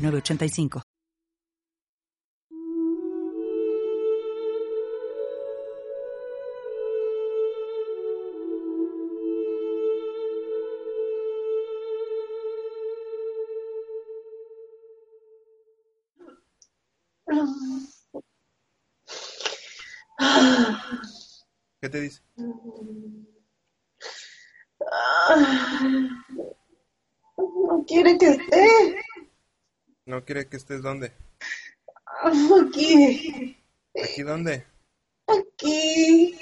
906985. 0.00 0.82
¿Qué 21.80 21.88
te 21.88 22.00
dice? 22.00 22.20
No 27.36 27.84
quiere 27.86 28.18
que 28.18 28.26
esté. 28.26 29.00
¿No 30.10 30.24
quiere 30.24 30.48
que 30.48 30.56
estés 30.56 30.82
dónde? 30.82 31.12
Aquí. 32.24 33.56
¿Aquí 33.94 34.22
dónde? 34.22 34.66
Aquí. 35.28 36.36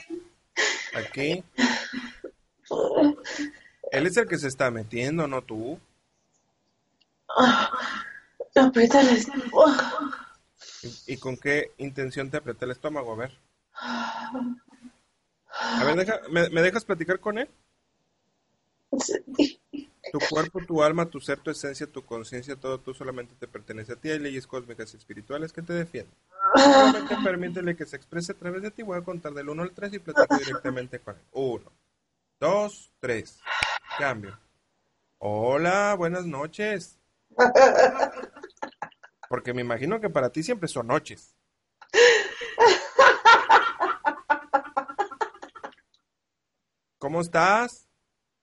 ¿Aquí? 0.95 1.45
Él 3.93 4.07
es 4.07 4.17
el 4.17 4.27
que 4.27 4.39
se 4.39 4.49
está 4.49 4.71
metiendo, 4.71 5.29
no 5.29 5.43
tú. 5.43 5.79
Aprieta 8.55 9.03
el 9.03 9.09
estómago. 9.11 9.67
¿Y, 10.83 11.13
y 11.13 11.17
con 11.19 11.37
qué 11.37 11.73
intención 11.77 12.31
te 12.31 12.39
aprieta 12.39 12.65
el 12.65 12.71
estómago? 12.71 13.13
A 13.13 13.17
ver. 13.17 13.39
A 13.75 15.85
ver, 15.85 15.95
deja, 15.95 16.23
¿me, 16.31 16.49
me 16.49 16.63
dejas 16.63 16.87
platicar 16.87 17.21
con 17.21 17.37
él? 17.37 17.51
Sí. 18.99 19.61
Tu 20.13 20.19
cuerpo, 20.31 20.61
tu 20.67 20.83
alma, 20.83 21.07
tu 21.07 21.21
ser, 21.21 21.39
tu 21.39 21.51
esencia, 21.51 21.87
tu 21.87 22.05
conciencia, 22.05 22.57
todo 22.57 22.79
tú 22.79 22.95
solamente 22.95 23.35
te 23.35 23.49
pertenece 23.49 23.93
a 23.93 23.97
ti. 23.97 24.11
Hay 24.11 24.19
leyes 24.19 24.47
cósmicas 24.47 24.93
y 24.95 24.97
espirituales 24.97 25.53
que 25.53 25.63
te 25.63 25.73
defienden. 25.73 26.15
Solamente 26.55 27.17
permítele 27.25 27.77
que 27.77 27.87
se 27.87 27.97
exprese 27.97 28.33
a 28.33 28.37
través 28.37 28.63
de 28.63 28.71
ti. 28.71 28.83
Voy 28.83 28.99
a 28.99 29.03
contar 29.03 29.33
del 29.33 29.49
1 29.49 29.63
al 29.63 29.73
3 29.73 29.95
y 29.95 29.99
platico 29.99 30.37
directamente 30.37 31.01
con 31.01 31.17
él. 31.17 31.23
1, 31.33 31.73
2, 32.41 32.93
3. 33.01 33.41
Cambio. 33.99 34.39
Hola, 35.19 35.95
buenas 35.97 36.27
noches. 36.27 36.99
Porque 39.29 39.53
me 39.53 39.63
imagino 39.63 40.01
que 40.01 40.09
para 40.09 40.31
ti 40.31 40.43
siempre 40.43 40.69
son 40.69 40.87
noches. 40.87 41.35
¿Cómo 46.99 47.21
estás? 47.21 47.89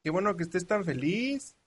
Qué 0.04 0.12
bueno 0.12 0.36
que 0.38 0.44
estés 0.44 0.66
tan 0.68 0.86
feliz. 0.86 1.58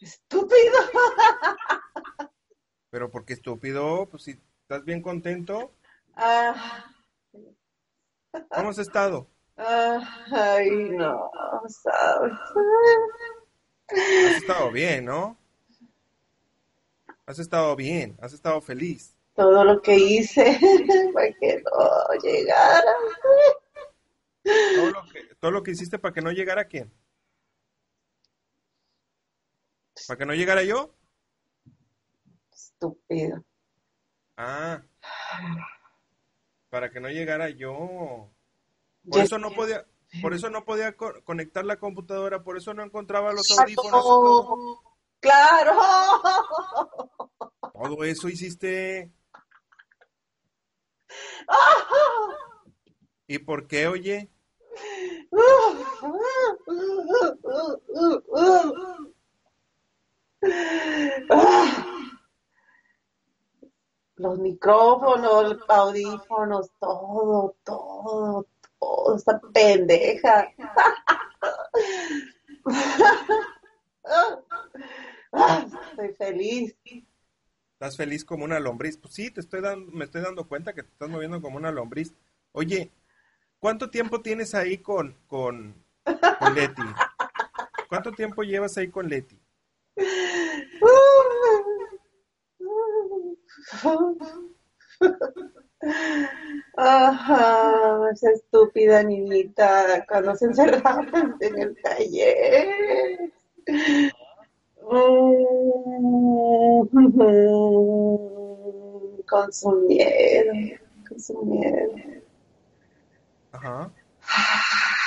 Estúpido. 0.00 0.78
Pero 2.94 3.10
¿por 3.10 3.24
qué 3.24 3.32
estúpido? 3.32 4.06
Pues 4.08 4.22
si 4.22 4.40
estás 4.62 4.84
bien 4.84 5.02
contento. 5.02 5.72
Ah, 6.14 6.94
¿Cómo 8.50 8.68
has 8.68 8.78
estado? 8.78 9.26
ah, 9.56 10.24
Ay, 10.30 10.70
no, 10.90 11.28
sabes. 11.68 12.32
Has 13.88 14.36
estado 14.36 14.70
bien, 14.70 15.06
¿no? 15.06 15.36
Has 17.26 17.40
estado 17.40 17.74
bien, 17.74 18.16
has 18.22 18.32
estado 18.32 18.60
feliz. 18.60 19.16
Todo 19.34 19.64
lo 19.64 19.82
que 19.82 19.96
hice 19.96 20.56
para 21.12 21.32
que 21.32 21.64
no 21.64 22.22
llegara. 22.22 22.94
Todo 24.44 24.90
lo 24.92 25.02
que, 25.12 25.34
todo 25.40 25.50
lo 25.50 25.62
que 25.64 25.72
hiciste 25.72 25.98
para 25.98 26.14
que 26.14 26.22
no 26.22 26.30
llegara 26.30 26.68
quién? 26.68 26.92
¿Para 30.06 30.16
que 30.16 30.26
no 30.26 30.34
llegara 30.34 30.62
yo? 30.62 30.94
Estúpido. 32.74 33.44
Ah, 34.36 34.82
para 36.70 36.90
que 36.90 37.00
no 37.00 37.08
llegara 37.08 37.48
yo. 37.50 38.30
Por 39.08 39.20
eso 39.20 39.38
no 39.38 39.52
podía, 39.52 39.86
por 40.20 40.34
eso 40.34 40.50
no 40.50 40.64
podía 40.64 40.96
co- 40.96 41.22
conectar 41.24 41.64
la 41.64 41.78
computadora, 41.78 42.42
por 42.42 42.56
eso 42.56 42.74
no 42.74 42.82
encontraba 42.82 43.32
los 43.32 43.48
audífonos. 43.58 44.02
todo. 44.02 44.82
Claro. 45.20 45.80
Todo 47.72 48.04
eso 48.04 48.28
hiciste. 48.28 49.10
¿Y 53.26 53.38
por 53.38 53.66
qué, 53.66 53.86
oye? 53.86 54.30
Los 64.16 64.38
micrófonos, 64.38 65.56
los 65.56 65.68
audífonos, 65.68 66.70
todo, 66.78 67.56
todo, 67.64 68.46
todo, 68.78 69.16
esta 69.16 69.40
pendeja. 69.52 70.52
Estoy 75.90 76.14
feliz. 76.16 76.76
¿Estás 77.72 77.96
feliz 77.96 78.24
como 78.24 78.44
una 78.44 78.60
lombriz? 78.60 78.96
Pues 78.96 79.14
sí, 79.14 79.30
te 79.30 79.40
estoy 79.40 79.60
dando, 79.60 79.90
me 79.90 80.04
estoy 80.04 80.22
dando 80.22 80.46
cuenta 80.46 80.72
que 80.74 80.84
te 80.84 80.90
estás 80.90 81.08
moviendo 81.08 81.42
como 81.42 81.56
una 81.56 81.72
lombriz. 81.72 82.14
Oye, 82.52 82.92
¿cuánto 83.58 83.90
tiempo 83.90 84.22
tienes 84.22 84.54
ahí 84.54 84.78
con, 84.78 85.16
con, 85.26 85.74
con 86.38 86.54
Leti? 86.54 86.82
¿Cuánto 87.88 88.12
tiempo 88.12 88.42
llevas 88.42 88.78
ahí 88.78 88.88
con 88.88 89.08
Leti? 89.08 89.38
Ajá, 96.76 98.10
esa 98.12 98.30
estúpida 98.30 99.02
niñita 99.02 100.04
cuando 100.08 100.34
se 100.34 100.46
encerraba 100.46 101.06
en 101.40 101.58
el 101.58 101.76
taller. 101.82 103.32
Mm, 104.82 106.88
Con 109.26 109.52
su 109.52 109.70
miedo, 109.88 110.52
con 111.08 111.20
su 111.20 111.44
miedo. 111.44 111.94
Ajá. 113.52 113.90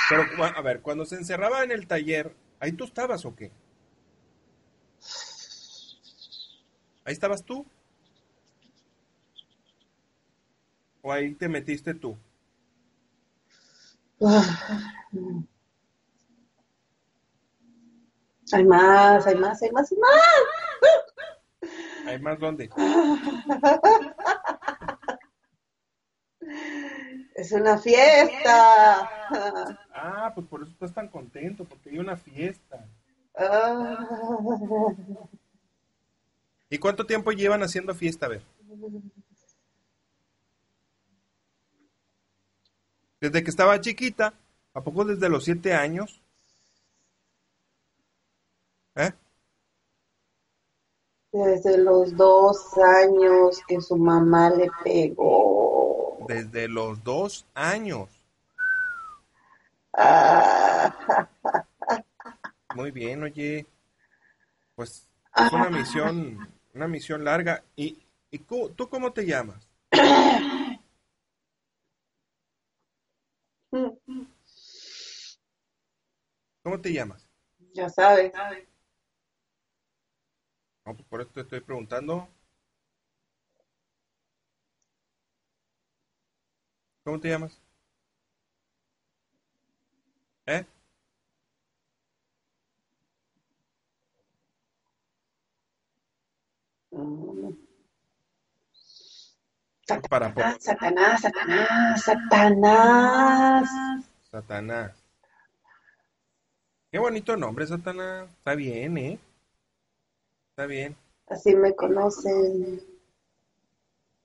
Pero, 0.08 0.22
a 0.42 0.62
ver, 0.62 0.80
cuando 0.80 1.04
se 1.04 1.16
encerraba 1.16 1.62
en 1.64 1.70
el 1.70 1.86
taller, 1.86 2.34
¿ahí 2.60 2.72
tú 2.72 2.84
estabas 2.84 3.24
o 3.24 3.34
qué? 3.34 3.50
¿Ahí 7.04 7.12
estabas 7.12 7.44
tú? 7.44 7.66
¿O 11.08 11.12
ahí 11.12 11.34
te 11.34 11.48
metiste 11.48 11.94
tú? 11.94 12.18
Hay 18.52 18.62
más, 18.66 19.26
hay 19.26 19.36
más, 19.36 19.62
hay 19.62 19.70
más, 19.70 19.90
hay 19.90 19.98
más. 19.98 20.20
¿Hay 22.04 22.18
más 22.20 22.38
dónde? 22.38 22.68
Es 27.34 27.52
una 27.52 27.78
fiesta. 27.78 29.10
Ah, 29.94 30.30
pues 30.34 30.46
por 30.46 30.60
eso 30.60 30.72
estás 30.72 30.92
tan 30.92 31.08
contento, 31.08 31.64
porque 31.64 31.88
hay 31.88 31.98
una 31.98 32.18
fiesta. 32.18 32.86
Ah. 33.34 34.06
¿Y 36.68 36.76
cuánto 36.76 37.06
tiempo 37.06 37.32
llevan 37.32 37.62
haciendo 37.62 37.94
fiesta? 37.94 38.26
A 38.26 38.28
ver. 38.28 38.42
Desde 43.20 43.42
que 43.42 43.50
estaba 43.50 43.80
chiquita, 43.80 44.32
¿a 44.74 44.80
poco 44.80 45.04
desde 45.04 45.28
los 45.28 45.44
siete 45.44 45.74
años? 45.74 46.20
¿Eh? 48.94 49.12
Desde 51.32 51.78
los 51.78 52.16
dos 52.16 52.76
años 52.78 53.60
que 53.66 53.80
su 53.80 53.96
mamá 53.96 54.50
le 54.50 54.70
pegó. 54.84 56.24
Desde 56.28 56.68
los 56.68 57.02
dos 57.02 57.44
años. 57.54 58.08
Ah, 59.92 61.28
Muy 62.74 62.90
bien, 62.92 63.22
oye. 63.24 63.66
pues 64.76 65.08
es 65.36 65.52
una 65.52 65.70
misión, 65.70 66.38
una 66.74 66.86
misión 66.86 67.24
larga. 67.24 67.62
¿Y, 67.74 67.98
y 68.30 68.38
tú, 68.38 68.70
tú 68.76 68.88
cómo 68.88 69.12
te 69.12 69.26
llamas? 69.26 69.66
¿Cómo 76.78 76.84
te 76.84 76.92
llamas? 76.92 77.28
Ya 77.74 77.88
sabes. 77.88 78.32
No, 80.86 80.94
pues 80.94 81.08
por 81.08 81.20
eso 81.20 81.30
te 81.32 81.40
estoy 81.40 81.60
preguntando. 81.60 82.28
¿Cómo 87.02 87.18
te 87.18 87.30
llamas? 87.30 87.60
¿Eh? 90.46 90.64
Mm. 96.92 97.50
Para 100.08 100.32
Satanás, 100.60 101.22
Satanás, 101.22 102.04
Satanás. 102.04 103.68
Satanás. 104.30 104.97
Qué 106.90 106.98
bonito 106.98 107.36
nombre, 107.36 107.66
Satanás. 107.66 108.28
Está 108.30 108.54
bien, 108.54 108.96
¿eh? 108.98 109.18
Está 110.50 110.66
bien. 110.66 110.96
Así 111.28 111.54
me 111.54 111.74
conocen. 111.74 112.80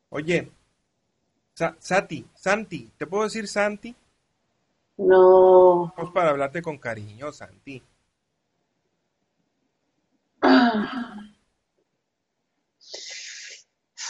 Oye, 0.10 0.51
Sa- 1.56 1.75
Sati, 1.80 2.25
Santi, 2.36 2.92
¿te 2.98 3.06
puedo 3.06 3.24
decir 3.25 3.48
Santi? 3.48 3.95
No. 4.98 5.94
Pues 5.95 6.10
para 6.12 6.30
hablarte 6.31 6.62
con 6.62 6.77
cariño, 6.77 7.31
Santi. 7.31 7.83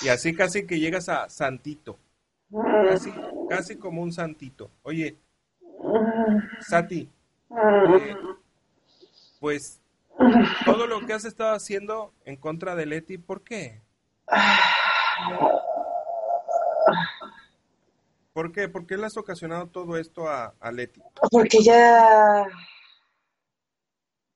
Y 0.01 0.09
así 0.09 0.35
casi 0.35 0.65
que 0.65 0.79
llegas 0.79 1.09
a 1.09 1.29
Santito. 1.29 1.97
Casi, 2.87 3.11
casi 3.49 3.75
como 3.77 4.01
un 4.01 4.11
santito. 4.11 4.69
Oye, 4.83 5.17
Sati, 6.59 7.09
eh, 7.49 8.15
pues 9.43 9.81
todo 10.63 10.87
lo 10.87 11.05
que 11.05 11.11
has 11.11 11.25
estado 11.25 11.53
haciendo 11.53 12.13
en 12.23 12.37
contra 12.37 12.75
de 12.75 12.85
Leti, 12.85 13.17
¿por 13.17 13.43
qué? 13.43 13.81
¿Por 18.31 18.53
qué? 18.53 18.69
¿Por 18.69 18.87
qué 18.87 18.95
le 18.95 19.05
has 19.05 19.17
ocasionado 19.17 19.67
todo 19.67 19.97
esto 19.97 20.29
a, 20.29 20.55
a 20.61 20.71
Leti? 20.71 21.01
Porque 21.29 21.61
ya 21.61 22.47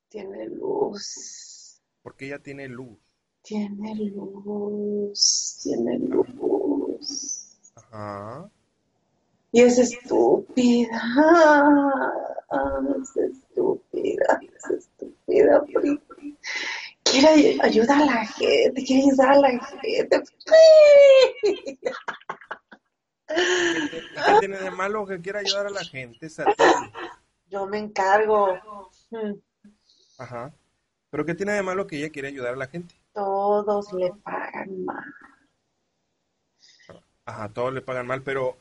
tiene 0.09 0.49
luz. 0.49 1.81
Porque 2.01 2.25
ella 2.25 2.39
tiene 2.39 2.67
luz. 2.67 2.99
Tiene 3.43 3.95
luz. 3.95 5.59
Tiene 5.63 5.99
luz. 5.99 7.57
Ajá. 7.75 8.49
Y 9.53 9.61
es 9.61 9.77
estúpida. 9.77 11.01
Es 12.49 13.17
estúpida. 13.17 14.39
Es 14.55 14.65
estúpida. 14.71 15.59
porque 15.61 15.99
Quiere 17.03 17.27
ay- 17.27 17.59
ayudar 17.61 18.01
a 18.01 18.05
la 18.05 18.25
gente. 18.25 18.83
Quiere 18.85 19.03
ayudar 19.03 19.31
a 19.31 19.39
la 19.39 19.49
gente. 19.49 20.23
¿Qué, 23.27 24.01
qué 24.25 24.39
tiene 24.39 24.57
de 24.57 24.71
malo 24.71 25.05
que 25.05 25.19
quiera 25.21 25.39
ayudar 25.39 25.67
a 25.67 25.69
la 25.69 25.83
gente? 25.83 26.27
Yo 27.49 27.65
me 27.65 27.77
encargo. 27.79 28.57
Ajá. 30.17 30.53
¿Pero 31.09 31.25
qué 31.25 31.33
tiene 31.35 31.53
de 31.53 31.63
malo 31.63 31.87
que 31.87 31.97
ella 31.97 32.09
quiere 32.09 32.27
ayudar 32.29 32.53
a 32.53 32.57
la 32.57 32.67
gente? 32.67 32.95
Todos 33.13 33.93
le 33.93 34.11
pagan 34.23 34.85
mal. 34.85 35.03
Ajá, 37.25 37.49
todos 37.49 37.73
le 37.73 37.81
pagan 37.81 38.07
mal, 38.07 38.21
pero 38.23 38.57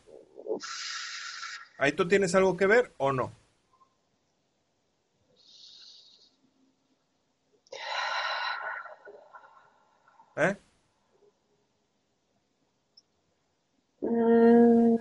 ¿ahí 1.78 1.92
tú 1.92 2.08
tienes 2.08 2.34
algo 2.34 2.56
que 2.56 2.66
ver 2.66 2.92
o 2.96 3.12
no? 3.12 3.30
¿Eh? 10.36 10.56
Mm, 14.02 14.96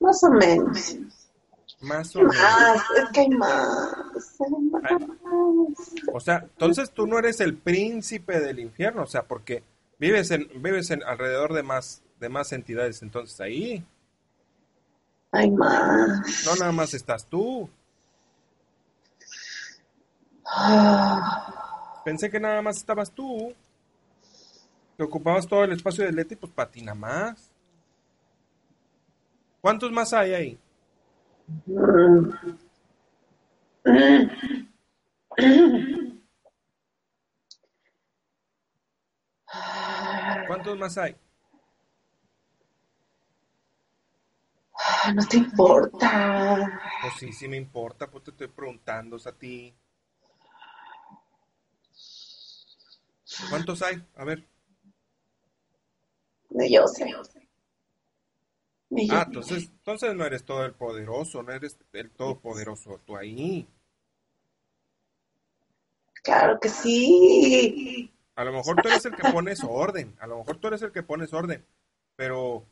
Más 0.00 0.22
o 0.24 0.30
menos. 0.30 0.96
Más 1.80 2.14
o 2.16 2.20
menos. 2.20 2.36
Más, 2.36 2.82
es 2.96 3.10
que 3.12 3.20
hay 3.20 3.28
más. 3.30 3.94
hay 4.82 5.06
más. 5.06 5.78
O 6.12 6.20
sea, 6.20 6.38
entonces 6.42 6.90
tú 6.90 7.06
no 7.06 7.18
eres 7.18 7.40
el 7.40 7.56
príncipe 7.56 8.40
del 8.40 8.58
infierno, 8.58 9.02
o 9.02 9.06
sea, 9.06 9.22
porque 9.22 9.62
vives 9.98 10.30
en 10.30 10.48
vives 10.62 10.90
en 10.90 11.02
alrededor 11.02 11.54
de 11.54 11.62
más 11.62 12.02
de 12.20 12.28
más 12.28 12.52
entidades, 12.52 13.02
entonces 13.02 13.40
ahí 13.40 13.84
Hay 15.32 15.50
más. 15.50 16.44
no 16.44 16.54
nada 16.56 16.72
más 16.72 16.94
estás 16.94 17.26
tú. 17.26 17.68
Pensé 22.04 22.30
que 22.30 22.38
nada 22.40 22.62
más 22.62 22.76
estabas 22.76 23.10
tú. 23.10 23.54
Que 24.96 25.02
ocupabas 25.02 25.46
todo 25.46 25.64
el 25.64 25.72
espacio 25.72 26.04
de 26.04 26.12
Leti, 26.12 26.36
pues 26.36 26.52
para 26.52 26.70
ti 26.70 26.82
nada 26.82 26.94
más. 26.94 27.50
¿Cuántos 29.60 29.90
más 29.90 30.12
hay 30.12 30.34
ahí? 30.34 30.58
¿Cuántos 40.46 40.78
más 40.78 40.98
hay? 40.98 41.16
No 45.14 45.26
te 45.26 45.36
importa. 45.38 46.80
Pues 47.02 47.14
sí, 47.18 47.32
sí 47.32 47.48
me 47.48 47.56
importa, 47.56 48.10
pues 48.10 48.24
te 48.24 48.30
estoy 48.30 48.48
preguntando 48.48 49.16
a 49.16 49.32
ti. 49.32 49.74
¿Cuántos 53.50 53.82
hay? 53.82 54.02
A 54.16 54.24
ver. 54.24 54.44
Ni 56.50 56.72
yo 56.72 56.86
sé. 56.86 57.10
Yo 57.10 57.22
Ah, 59.10 59.24
entonces, 59.26 59.64
entonces 59.64 60.14
no 60.14 60.24
eres 60.24 60.44
todo 60.44 60.64
el 60.64 60.72
poderoso, 60.72 61.42
no 61.42 61.52
eres 61.52 61.76
el 61.92 62.10
todopoderoso 62.10 63.00
tú 63.04 63.16
ahí. 63.16 63.66
Claro 66.22 66.58
que 66.60 66.68
sí. 66.68 68.12
A 68.36 68.44
lo 68.44 68.52
mejor 68.52 68.80
tú 68.80 68.88
eres 68.88 69.04
el 69.04 69.14
que 69.14 69.30
pones 69.30 69.62
orden, 69.62 70.16
a 70.20 70.26
lo 70.26 70.38
mejor 70.38 70.58
tú 70.58 70.68
eres 70.68 70.82
el 70.82 70.92
que 70.92 71.02
pones 71.02 71.32
orden, 71.32 71.64
pero 72.16 72.66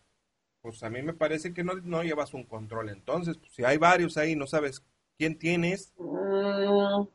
pues 0.61 0.83
a 0.83 0.91
mí 0.91 1.03
me 1.03 1.13
parece 1.13 1.53
que 1.53 1.65
no, 1.65 1.75
no 1.75 2.03
llevas 2.03 2.35
un 2.35 2.45
control. 2.45 2.89
Entonces, 2.89 3.37
pues, 3.37 3.53
si 3.53 3.65
hay 3.65 3.77
varios 3.79 4.17
ahí, 4.17 4.37
no 4.37 4.47
sabes 4.47 4.83
quién 5.19 5.39
tienes, 5.39 5.93
Mm. 5.99 7.07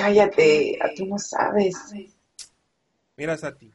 Cállate, 0.00 0.78
a 0.80 0.94
tú 0.94 1.04
no 1.04 1.18
sabes. 1.18 1.76
miras 3.16 3.44
a 3.44 3.54
ti. 3.54 3.70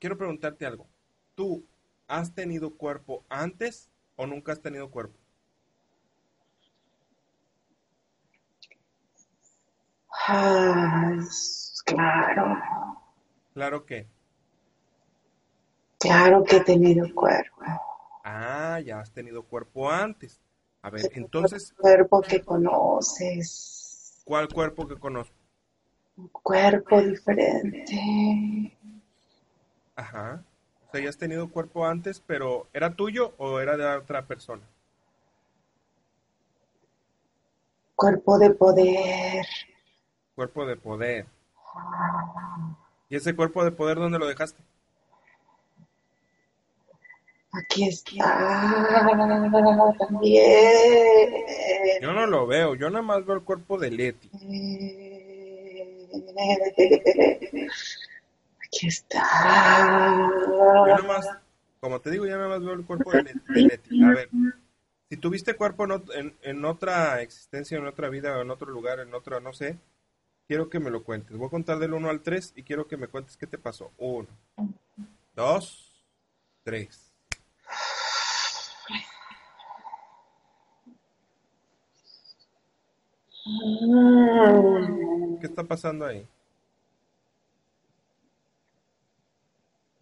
Quiero 0.00 0.18
preguntarte 0.18 0.66
algo. 0.66 0.88
¿Tú 1.36 1.64
has 2.08 2.34
tenido 2.34 2.74
cuerpo 2.76 3.24
antes 3.28 3.88
o 4.16 4.26
nunca 4.26 4.50
has 4.50 4.60
tenido 4.60 4.90
cuerpo? 4.90 5.16
Ah, 10.26 11.16
claro, 11.84 12.58
Claro 13.54 13.86
que. 13.86 14.06
claro 15.98 16.42
que 16.42 16.56
he 16.56 16.60
tenido 16.64 17.06
cuerpo. 17.14 17.62
Ah, 18.24 18.80
ya 18.80 18.98
has 19.00 19.12
tenido 19.12 19.44
cuerpo 19.44 19.88
antes. 19.88 20.40
A 20.82 20.90
ver, 20.90 21.10
entonces, 21.14 21.74
Cuerpo 21.76 22.22
que 22.22 22.42
conoces. 22.42 24.22
¿cuál 24.24 24.48
cuerpo 24.48 24.86
que 24.86 24.96
conozco? 24.96 25.34
Un 26.16 26.28
cuerpo 26.28 27.00
diferente. 27.02 28.76
Ajá. 29.96 30.44
O 30.86 30.90
sea, 30.90 31.00
ya 31.02 31.08
has 31.08 31.18
tenido 31.18 31.50
cuerpo 31.50 31.86
antes, 31.86 32.22
pero 32.26 32.66
¿era 32.72 32.94
tuyo 32.94 33.34
o 33.38 33.60
era 33.60 33.76
de 33.76 33.84
otra 33.86 34.26
persona? 34.26 34.62
Cuerpo 37.94 38.38
de 38.38 38.50
poder. 38.50 39.46
Cuerpo 40.34 40.66
de 40.66 40.76
poder. 40.76 41.26
¿Y 43.08 43.16
ese 43.16 43.34
cuerpo 43.34 43.64
de 43.64 43.72
poder 43.72 43.96
dónde 43.96 44.18
lo 44.18 44.26
dejaste? 44.26 44.62
Aquí 47.52 47.88
está 47.88 48.24
también. 49.98 51.32
Yo 52.00 52.12
no 52.12 52.26
lo 52.26 52.46
veo, 52.46 52.74
yo 52.74 52.90
nada 52.90 53.02
más 53.02 53.24
veo 53.24 53.36
el 53.36 53.42
cuerpo 53.42 53.78
de 53.78 53.90
Leti. 53.90 54.30
Aquí 58.64 58.86
está. 58.88 59.22
Yo 60.46 60.86
nada 60.86 61.02
más, 61.02 61.28
Como 61.80 62.00
te 62.00 62.10
digo, 62.10 62.26
ya 62.26 62.36
nada 62.36 62.48
más 62.48 62.60
veo 62.60 62.74
el 62.74 62.84
cuerpo 62.84 63.12
de, 63.12 63.34
Leti-. 63.54 64.04
A 64.04 64.12
ver, 64.14 64.28
si 65.08 65.16
tuviste 65.16 65.54
cuerpo 65.54 65.84
en, 65.84 65.90
ot- 65.90 66.14
en, 66.14 66.36
en 66.42 66.64
otra 66.64 67.22
existencia, 67.22 67.78
en 67.78 67.86
otra 67.86 68.08
vida, 68.10 68.40
en 68.40 68.50
otro 68.50 68.70
lugar, 68.70 69.00
en 69.00 69.14
otra, 69.14 69.40
no 69.40 69.52
sé, 69.54 69.78
quiero 70.46 70.68
que 70.68 70.80
me 70.80 70.90
lo 70.90 71.02
cuentes. 71.02 71.36
Voy 71.36 71.46
a 71.46 71.50
contar 71.50 71.78
del 71.78 71.94
1 71.94 72.10
al 72.10 72.20
3 72.20 72.52
y 72.56 72.62
quiero 72.62 72.86
que 72.86 72.96
me 72.98 73.08
cuentes 73.08 73.36
qué 73.36 73.46
te 73.46 73.56
pasó. 73.58 73.90
1, 73.96 74.26
2, 75.34 76.02
3. 76.64 77.07
¿Qué 85.40 85.46
está 85.46 85.64
pasando 85.64 86.04
ahí? 86.04 86.26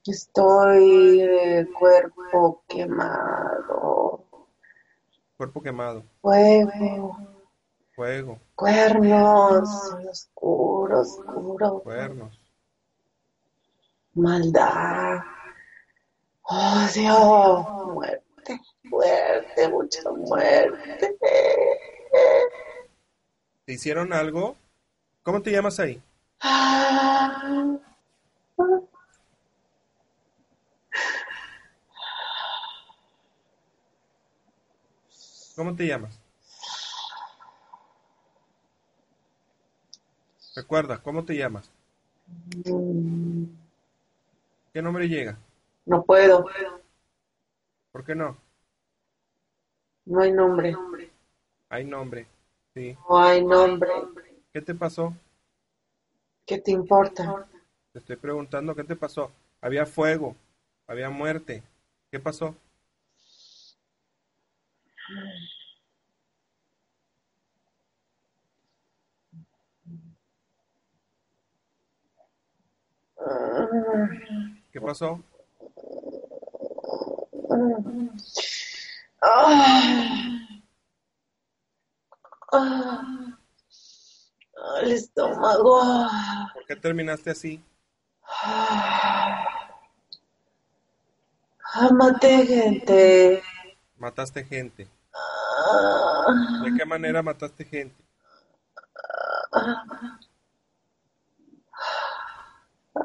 Estoy 0.07 1.19
de 1.21 1.69
cuerpo 1.79 2.62
quemado. 2.69 4.25
Cuerpo 5.37 5.62
quemado, 5.62 6.05
Fuego. 6.23 7.17
fuego, 7.95 8.38
Cuernos. 8.55 9.69
Oscuro, 10.11 11.00
oscuro. 11.00 11.81
cuernos. 11.83 12.41
Maldad. 14.15 15.19
Odio. 16.43 17.93
Muerte. 17.93 18.61
Muerte. 18.85 19.69
Mucha 19.69 20.11
muerte. 20.11 21.19
¿Te 23.66 23.73
hicieron 23.73 24.12
algo? 24.12 24.56
¿Cómo 25.25 25.42
te 25.42 25.50
llamas 25.50 25.80
ahí? 25.80 26.00
Ah. 26.40 27.76
¿Cómo 35.56 35.75
te 35.75 35.85
llamas? 35.85 36.16
Recuerda, 40.54 41.02
¿cómo 41.02 41.25
te 41.25 41.35
llamas? 41.37 41.68
¿Qué 44.73 44.80
nombre 44.80 45.08
llega? 45.08 45.37
No 45.87 46.04
puedo. 46.04 46.46
¿Por 47.90 48.04
qué 48.04 48.14
no? 48.14 48.37
No 50.04 50.20
hay 50.20 50.30
nombre. 50.30 50.76
Hay 51.68 51.85
nombre. 51.85 52.28
Sí. 52.76 52.95
No 53.09 53.18
hay 53.18 53.42
nombre. 53.42 53.88
¿Qué 54.52 54.61
te 54.61 54.75
pasó? 54.75 55.16
¿Qué 56.45 56.59
te 56.59 56.73
importa? 56.73 57.49
Te 57.90 58.00
estoy 58.00 58.16
preguntando, 58.16 58.75
¿qué 58.75 58.85
te 58.85 58.95
pasó? 58.95 59.33
Había 59.62 59.87
fuego, 59.87 60.37
había 60.87 61.09
muerte. 61.09 61.62
¿Qué 62.11 62.21
pasó? 62.21 62.54
¿Qué 74.71 74.80
pasó? 74.83 75.23
Ah. 82.59 83.39
El 84.83 84.93
estómago. 84.93 85.81
¿Por 86.55 86.67
qué 86.67 86.77
terminaste 86.77 87.31
así? 87.31 87.63
Ah, 91.75 91.91
maté 91.93 92.47
gente. 92.47 93.43
Mataste 93.99 94.45
gente. 94.45 94.89
Ah, 95.15 96.63
¿De 96.65 96.75
qué 96.75 96.85
manera 96.85 97.23
mataste 97.23 97.65
gente? 97.65 97.95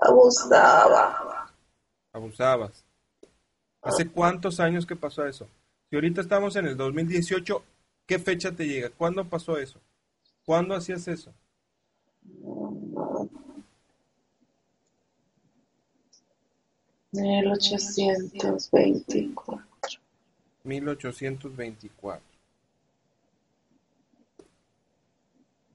abusaba. 0.02 1.48
Abusabas. 2.14 2.86
¿Hace 3.82 4.10
cuántos 4.10 4.60
años 4.60 4.86
que 4.86 4.96
pasó 4.96 5.26
eso? 5.26 5.48
Si 5.90 5.96
ahorita 5.96 6.22
estamos 6.22 6.56
en 6.56 6.68
el 6.68 6.78
2018, 6.78 7.64
¿qué 8.12 8.20
fecha 8.20 8.52
te 8.52 8.68
llega? 8.68 8.90
¿Cuándo 8.90 9.24
pasó 9.24 9.58
eso? 9.58 9.80
¿Cuándo 10.46 10.76
hacías 10.76 11.08
eso? 11.08 11.34
Mil 17.14 17.48
ochocientos 17.50 18.70
veinticuatro. 18.70 19.66
1824. 20.66 22.22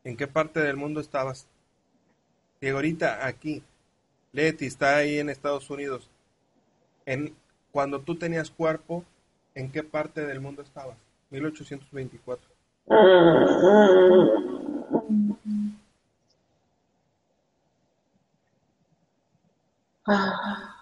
¿En 0.04 0.14
qué 0.18 0.26
parte 0.26 0.60
del 0.60 0.76
mundo 0.76 1.00
estabas? 1.00 1.46
Que 2.60 2.68
ahorita 2.68 3.26
aquí, 3.26 3.62
Leti 4.32 4.66
está 4.66 4.96
ahí 4.96 5.20
en 5.20 5.30
Estados 5.30 5.70
Unidos. 5.70 6.10
En, 7.06 7.34
cuando 7.72 8.02
tú 8.02 8.18
tenías 8.18 8.50
cuerpo, 8.50 9.06
¿en 9.54 9.72
qué 9.72 9.82
parte 9.82 10.26
del 10.26 10.40
mundo 10.40 10.60
estabas? 10.60 10.98
1824. 11.40 12.48
Ah, 20.08 20.76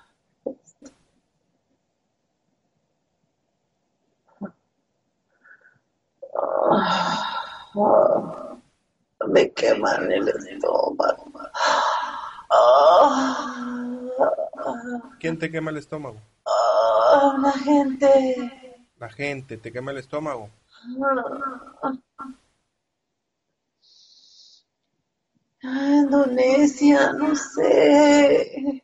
me 9.29 9.51
queman 9.53 10.13
el 10.13 10.29
estómago. 10.29 11.27
Ah, 12.51 13.57
¿Quién 15.19 15.39
te 15.39 15.51
quema 15.51 15.71
el 15.71 15.79
estómago? 15.79 16.17
ah, 16.47 17.37
la 17.41 17.53
gente. 17.53 18.64
La 19.05 19.11
gente 19.11 19.59
te 19.59 19.71
quema 19.71 19.91
el 19.91 19.99
estómago. 19.99 20.49
Ah, 25.63 25.91
Indonesia, 26.07 27.13
no 27.13 27.37
sé. 27.37 28.83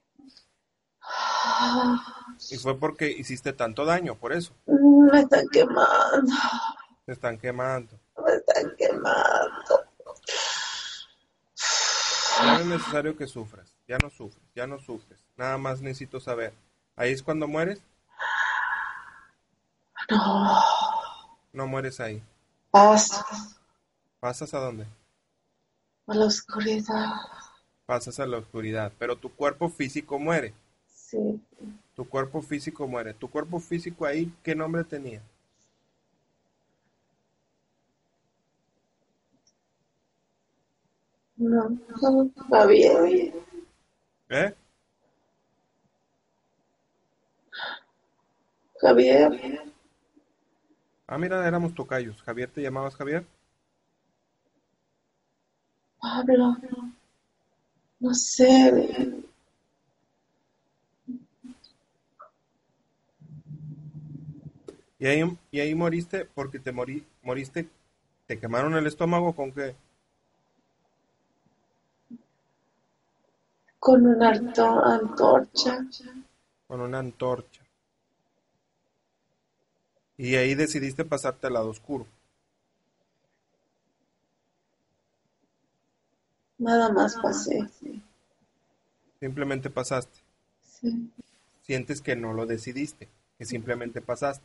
Y 2.51 2.57
fue 2.59 2.79
porque 2.79 3.09
hiciste 3.11 3.55
tanto 3.55 3.87
daño, 3.87 4.15
por 4.15 4.35
eso. 4.35 4.53
Me 4.67 5.21
están 5.21 5.47
quemando, 5.51 6.33
Te 7.07 7.13
están 7.13 7.39
quemando. 7.39 7.99
me 8.23 8.33
están 8.35 8.77
quemando. 8.77 9.87
No 12.43 12.59
es 12.59 12.67
necesario 12.67 13.17
que 13.17 13.27
sufras. 13.27 13.73
Ya 13.89 13.97
no 13.97 14.11
sufres, 14.11 14.45
ya 14.55 14.67
no 14.67 14.79
sufres. 14.81 15.19
Nada 15.39 15.57
más 15.57 15.81
necesito 15.81 16.21
saber. 16.21 16.53
¿Ahí 16.95 17.11
es 17.11 17.23
cuando 17.23 17.49
mueres? 17.49 17.81
No, 20.11 20.61
No 21.53 21.67
mueres 21.69 22.01
ahí. 22.01 22.23
paso 22.71 23.25
¿Pasas 24.21 24.55
a 24.55 24.59
dónde? 24.61 24.87
a 26.09 26.15
la 26.15 26.27
oscuridad. 26.27 27.15
Pasas 27.85 28.19
a 28.19 28.27
la 28.27 28.39
oscuridad. 28.39 28.91
Pero 28.99 29.17
tu 29.17 29.29
cuerpo 29.31 29.69
físico 29.69 30.19
muere. 30.19 30.55
Sí, 30.87 31.41
Tu 31.95 32.05
cuerpo 32.09 32.43
físico 32.43 32.89
muere. 32.89 33.15
Tu 33.15 33.29
cuerpo 33.31 33.61
físico 33.61 34.05
ahí, 34.05 34.33
¿qué 34.43 34.57
nombre 34.57 34.83
tenía? 34.83 35.23
no, 41.37 41.69
no. 42.03 42.31
¿Eh? 44.31 44.55
Javier, 48.81 49.31
Ah, 51.11 51.19
mira, 51.19 51.47
éramos 51.47 51.75
tocayos. 51.75 52.23
Javier, 52.23 52.51
¿te 52.51 52.63
llamabas 52.63 52.95
Javier? 52.97 53.27
Pablo, 56.01 56.57
no 58.01 58.13
sé. 58.15 59.23
Y 64.99 65.07
ahí, 65.07 65.39
y 65.51 65.61
ahí 65.61 65.75
moriste 65.75 66.27
porque 66.27 66.59
te 66.59 66.73
morí, 66.73 67.05
moriste, 67.23 67.69
te 68.27 68.39
quemaron 68.39 68.75
el 68.75 68.87
estómago 68.87 69.35
con 69.35 69.53
qué? 69.53 69.75
Con 73.79 74.07
una 74.07 74.29
anto- 74.31 74.85
antorcha. 74.85 75.85
Con 76.67 76.81
una 76.83 76.99
antorcha. 76.99 77.63
Y 80.21 80.37
ahí 80.37 80.55
decidiste 80.55 81.03
pasarte 81.07 81.47
al 81.47 81.55
lado 81.55 81.71
oscuro. 81.71 82.07
Nada 86.59 86.93
más 86.93 87.17
pasé. 87.23 87.67
Simplemente 89.19 89.71
pasaste. 89.71 90.19
Sí, 90.63 91.11
Sientes 91.63 92.03
que 92.03 92.17
no 92.17 92.35
lo 92.35 92.45
decidiste. 92.45 93.09
que 93.39 93.47
simplemente 93.47 94.03
pasaste. 94.03 94.45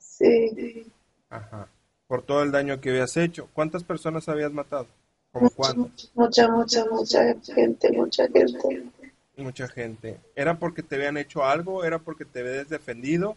Sí. 0.00 0.90
Ajá. 1.30 1.68
Por 2.08 2.22
todo 2.22 2.42
el 2.42 2.50
daño 2.50 2.80
que 2.80 2.90
habías 2.90 3.16
hecho. 3.16 3.48
¿Cuántas 3.52 3.84
personas 3.84 4.28
habías 4.28 4.50
matado? 4.52 4.88
¿Como 5.30 5.50
cuántas? 5.50 6.10
Mucha, 6.16 6.48
mucha, 6.48 6.84
mucha 6.86 7.32
gente, 7.54 7.92
mucha 7.92 8.26
gente. 8.26 8.90
Mucha 9.36 9.68
gente. 9.68 10.18
¿Era 10.34 10.58
porque 10.58 10.82
te 10.82 10.96
habían 10.96 11.16
hecho 11.16 11.44
algo? 11.44 11.84
¿Era 11.84 12.00
porque 12.00 12.24
te 12.24 12.40
habías 12.40 12.68
defendido? 12.68 13.36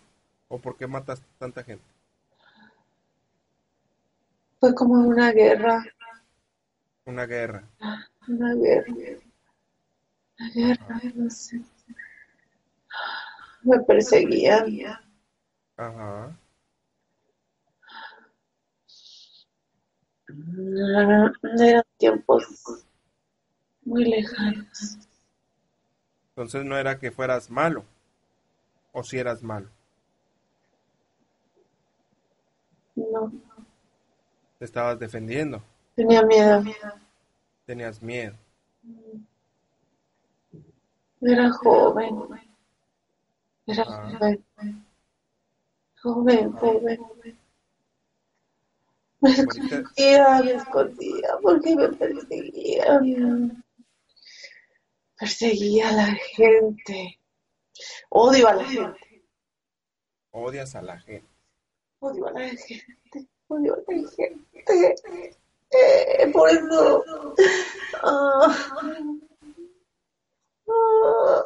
¿O 0.49 0.59
por 0.59 0.75
qué 0.77 0.85
mataste 0.87 1.25
tanta 1.37 1.63
gente? 1.63 1.85
Fue 4.59 4.75
como 4.75 4.95
una 4.95 5.31
guerra, 5.31 5.83
Una 7.05 7.25
guerra. 7.25 7.63
una 8.27 8.53
guerra. 8.55 8.93
Una 10.39 10.49
guerra, 10.53 11.01
no 11.15 11.29
sé. 11.29 11.61
Me 13.63 13.79
perseguían. 13.81 14.65
Ajá. 15.77 16.35
Eran 21.59 21.83
tiempos 21.97 22.85
muy 23.83 24.05
lejanos. 24.05 24.97
Entonces 26.29 26.63
no 26.65 26.77
era 26.77 26.99
que 26.99 27.11
fueras 27.11 27.49
malo. 27.49 27.83
O 28.91 29.03
si 29.03 29.17
eras 29.17 29.41
malo. 29.43 29.69
No, 33.11 33.31
Te 34.57 34.65
estabas 34.65 34.99
defendiendo. 34.99 35.61
tenía 35.95 36.21
miedo. 36.23 36.63
Tenías 37.65 38.01
miedo. 38.01 38.35
Era 41.21 41.49
joven. 41.51 42.15
Era 43.67 43.83
Ah. 43.87 44.11
joven. 44.11 44.85
Joven, 46.01 46.51
joven. 46.53 46.99
Me 49.21 49.29
escondía, 49.31 50.41
me 50.41 50.51
escondía, 50.53 51.29
porque 51.41 51.75
me 51.75 51.89
perseguían. 51.89 53.63
Perseguía 55.17 55.89
a 55.89 55.91
la 55.91 56.05
gente. 56.35 57.19
Odio 58.09 58.47
a 58.47 58.55
la 58.55 58.63
gente. 58.65 59.23
Odias 60.31 60.73
a 60.75 60.81
la 60.81 60.97
gente. 60.99 61.28
Odio 61.99 62.27
a 62.27 62.31
la 62.31 62.49
gente. 62.49 63.27
Odio 63.47 63.73
a 63.75 63.77
la 63.77 64.09
gente. 64.09 65.35
Eh, 65.71 66.31
por 66.31 66.49
eso. 66.49 67.03
Ah. 68.03 68.69
Ah. 70.67 71.45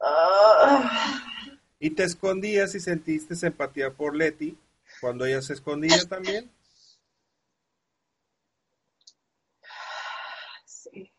Ah. 0.00 1.30
Y 1.78 1.90
te 1.90 2.04
escondías 2.04 2.74
y 2.74 2.80
sentiste 2.80 3.34
empatía 3.46 3.92
por 3.92 4.16
Leti 4.16 4.56
cuando 5.00 5.24
ella 5.26 5.42
se 5.42 5.52
escondía 5.54 6.02
también. 6.08 6.50
Sí. 10.64 11.12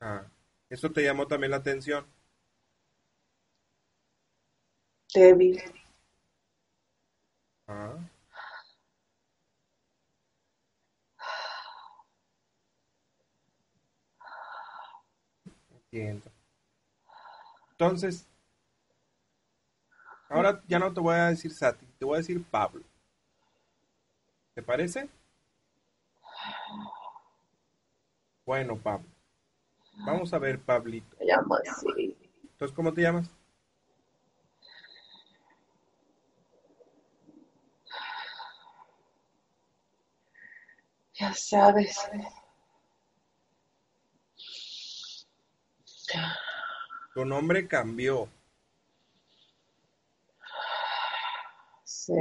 Ah, 0.00 0.26
eso 0.68 0.90
te 0.90 1.02
llamó 1.02 1.26
también 1.26 1.50
la 1.50 1.58
atención. 1.58 2.06
Débil. 5.14 5.62
Entiendo. 15.70 16.30
Entonces, 17.72 18.26
ahora 20.28 20.62
ya 20.68 20.78
no 20.78 20.92
te 20.92 21.00
voy 21.00 21.14
a 21.14 21.28
decir 21.28 21.52
Sati, 21.52 21.86
te 21.98 22.04
voy 22.04 22.14
a 22.14 22.18
decir 22.18 22.42
Pablo. 22.44 22.84
¿Te 24.54 24.62
parece? 24.62 25.08
Bueno, 28.44 28.76
Pablo. 28.76 29.08
Vamos 30.06 30.32
a 30.34 30.38
ver, 30.38 30.60
Pablito. 30.60 31.16
Me 31.18 31.26
llamo 31.26 31.54
así. 31.56 32.16
Entonces, 32.42 32.74
¿cómo 32.74 32.92
te 32.92 33.02
llamas? 33.02 33.30
Ya 41.18 41.32
sabes. 41.32 41.96
Tu 47.14 47.24
nombre 47.24 47.66
cambió. 47.66 48.28
Sí. 51.84 52.12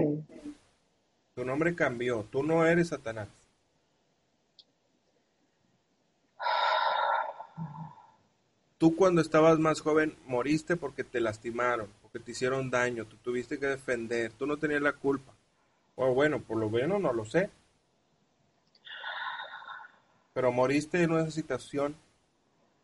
Tu 1.36 1.46
nombre 1.46 1.76
cambió. 1.76 2.24
Tú 2.32 2.42
no 2.42 2.66
eres 2.66 2.88
Satanás. 2.88 3.28
Tú 8.78 8.96
cuando 8.96 9.22
estabas 9.22 9.60
más 9.60 9.82
joven 9.82 10.16
moriste 10.28 10.76
porque 10.76 11.04
te 11.04 11.22
lastimaron, 11.22 11.88
porque 12.02 12.20
te 12.20 12.32
hicieron 12.32 12.70
daño, 12.70 13.06
tú 13.06 13.16
tuviste 13.18 13.58
que 13.58 13.68
defender, 13.68 14.32
tú 14.34 14.46
no 14.46 14.58
tenías 14.58 14.82
la 14.82 14.94
culpa. 14.94 15.34
O 15.96 16.14
bueno, 16.14 16.42
por 16.42 16.58
lo 16.58 16.70
menos 16.70 17.02
no 17.02 17.14
lo 17.14 17.26
sé. 17.26 17.50
Pero 20.34 20.52
moriste 20.52 21.02
en 21.04 21.12
una 21.12 21.30
situación 21.32 21.96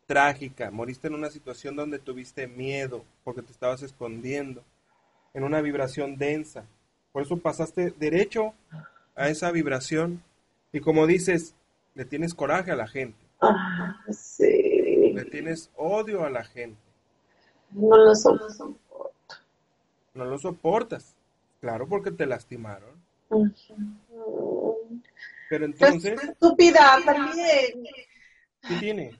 trágica, 0.05 0.71
moriste 0.71 1.07
en 1.07 1.15
una 1.15 1.29
situación 1.29 1.75
donde 1.75 1.99
tuviste 1.99 2.47
miedo 2.47 3.03
porque 3.23 3.41
te 3.41 3.51
estabas 3.51 3.81
escondiendo, 3.83 4.63
en 5.33 5.43
una 5.43 5.61
vibración 5.61 6.17
densa. 6.17 6.65
Por 7.11 7.23
eso 7.23 7.37
pasaste 7.37 7.91
derecho 7.97 8.53
a 9.15 9.29
esa 9.29 9.51
vibración 9.51 10.23
y 10.71 10.79
como 10.79 11.07
dices, 11.07 11.55
le 11.95 12.05
tienes 12.05 12.33
coraje 12.33 12.71
a 12.71 12.75
la 12.75 12.87
gente, 12.87 13.17
Ah, 13.41 14.03
sí. 14.11 15.11
le 15.13 15.25
tienes 15.25 15.69
odio 15.75 16.23
a 16.23 16.29
la 16.29 16.43
gente, 16.43 16.77
No 17.71 17.95
lo 17.97 18.15
soporto. 18.15 18.75
no 20.13 20.25
lo 20.25 20.37
soportas. 20.37 21.15
Claro, 21.61 21.87
porque 21.87 22.11
te 22.11 22.25
lastimaron. 22.25 22.89
Ujú. 23.29 23.75
Pero 25.49 25.65
Es 25.79 25.95
entonces, 25.95 26.21
estúpida 26.29 26.99
también. 27.03 27.83
¿qué 28.65 28.77
tiene? 28.77 29.19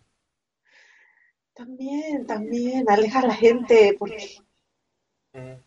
También, 1.53 2.25
también. 2.25 2.89
Aleja 2.89 3.19
a 3.19 3.27
la 3.27 3.35
gente 3.35 3.95
porque 3.99 4.39
Mm, 5.35 5.59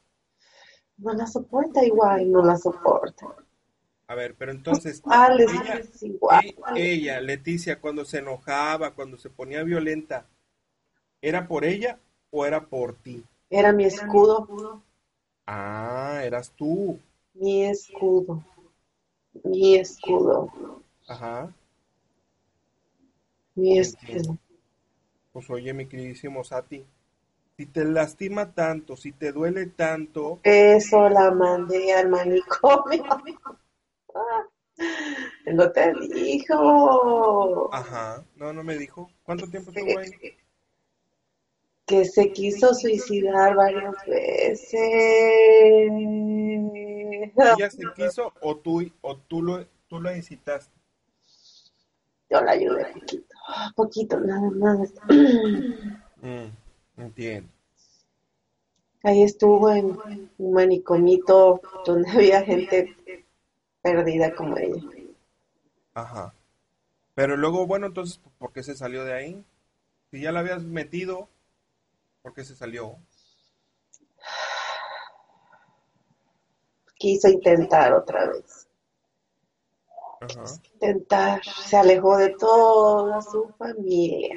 no 0.96 1.12
la 1.12 1.26
soporta 1.26 1.84
igual, 1.84 2.30
no 2.32 2.42
la 2.42 2.56
soporta. 2.56 3.26
A 4.06 4.14
ver, 4.14 4.36
pero 4.38 4.52
entonces, 4.52 5.02
Igual, 5.04 5.40
es, 5.40 5.50
ella, 5.50 5.84
es 5.94 6.02
igual. 6.02 6.42
e- 6.44 6.54
ella, 6.74 7.20
Leticia, 7.20 7.80
cuando 7.80 8.04
se 8.04 8.18
enojaba, 8.18 8.94
cuando 8.94 9.18
se 9.18 9.28
ponía 9.30 9.64
violenta, 9.64 10.28
¿era 11.22 11.48
por 11.48 11.64
ella 11.64 12.00
o 12.30 12.46
era 12.46 12.66
por 12.66 12.96
ti? 12.96 13.24
Era 13.50 13.70
mi 13.72 13.84
escudo, 13.84 14.36
Ah, 15.46 16.20
eras 16.24 16.50
tú. 16.56 16.98
mi 17.34 17.66
escudo, 17.66 18.42
mi 19.44 19.76
escudo, 19.76 20.52
Ajá. 21.08 21.52
mi 23.54 23.78
escudo. 23.78 24.38
Pues 25.32 25.48
oye, 25.50 25.72
mi 25.72 25.86
queridísimo 25.86 26.44
Sati, 26.44 26.84
si 27.56 27.66
te 27.66 27.84
lastima 27.84 28.52
tanto, 28.52 28.96
si 28.96 29.12
te 29.12 29.32
duele 29.32 29.66
tanto, 29.66 30.40
Eso 30.42 31.08
la 31.08 31.30
mandé 31.30 31.92
al 31.92 32.08
manicomio. 32.08 33.04
No 35.46 35.70
te 35.70 35.92
dijo 36.14 37.68
ajá, 37.72 38.24
no, 38.36 38.52
no 38.52 38.64
me 38.64 38.76
dijo. 38.76 39.10
¿Cuánto 39.22 39.46
tiempo 39.46 39.70
estuvo 39.70 39.98
ahí? 39.98 40.10
que 41.86 42.04
se 42.04 42.32
quiso 42.32 42.74
suicidar 42.74 43.54
varias 43.54 43.94
veces. 44.06 44.72
¿Ella 47.58 47.70
se 47.70 47.82
quiso 47.94 48.32
o 48.40 48.56
tú, 48.56 48.90
o 49.00 49.16
tú 49.16 49.42
lo, 49.42 49.66
tú 49.88 50.00
lo 50.00 50.14
incitaste? 50.14 50.72
Yo 52.30 52.40
la 52.40 52.52
ayudé 52.52 52.86
poquito, 52.94 53.36
poquito, 53.76 54.20
nada 54.20 54.50
más. 54.50 54.92
Mm, 56.22 56.46
entiendo. 56.96 57.50
Ahí 59.02 59.22
estuvo 59.22 59.70
en 59.70 59.98
un 60.38 60.52
manicomito 60.52 61.60
donde 61.84 62.10
había 62.10 62.42
gente 62.42 62.96
perdida 63.82 64.34
como 64.34 64.56
ella. 64.56 64.80
Ajá. 65.94 66.32
Pero 67.14 67.36
luego, 67.36 67.66
bueno, 67.66 67.86
entonces, 67.86 68.20
¿por 68.38 68.52
qué 68.52 68.62
se 68.62 68.76
salió 68.76 69.04
de 69.04 69.12
ahí? 69.12 69.44
Si 70.10 70.20
ya 70.20 70.32
la 70.32 70.40
habías 70.40 70.62
metido, 70.62 71.28
¿por 72.22 72.32
qué 72.32 72.44
se 72.44 72.54
salió? 72.54 72.96
Quiso 77.02 77.28
intentar 77.28 77.92
otra 77.94 78.28
vez. 78.28 78.68
Intentar. 80.74 81.44
Se 81.44 81.76
alejó 81.76 82.16
de 82.16 82.28
toda 82.38 83.20
su 83.20 83.48
familia. 83.58 84.36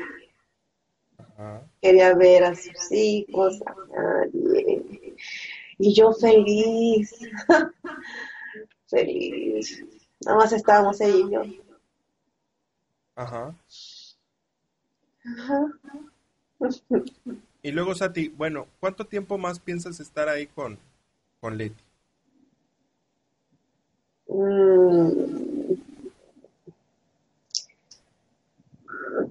Ajá. 1.19 1.62
quería 1.80 2.15
ver 2.15 2.43
a 2.43 2.56
sus 2.56 2.91
hijos, 2.91 3.62
a 3.67 3.75
nadie. 3.93 5.15
Y 5.78 5.93
yo 5.93 6.12
feliz, 6.13 7.13
feliz. 8.88 9.86
Nada 10.25 10.38
más 10.38 10.51
estábamos 10.51 10.99
ella 11.01 11.43
y 11.43 11.56
yo. 11.56 11.63
Ajá. 13.15 13.56
Ajá. 15.23 15.71
Y 17.62 17.71
luego, 17.71 17.95
Sati, 17.95 18.30
bueno, 18.30 18.67
¿cuánto 18.80 19.06
tiempo 19.06 19.39
más 19.39 19.60
piensas 19.60 19.99
estar 19.99 20.30
ahí 20.30 20.45
con, 20.45 20.78
con 21.39 21.58
Leti? 21.58 21.85
Mm, 24.36 25.76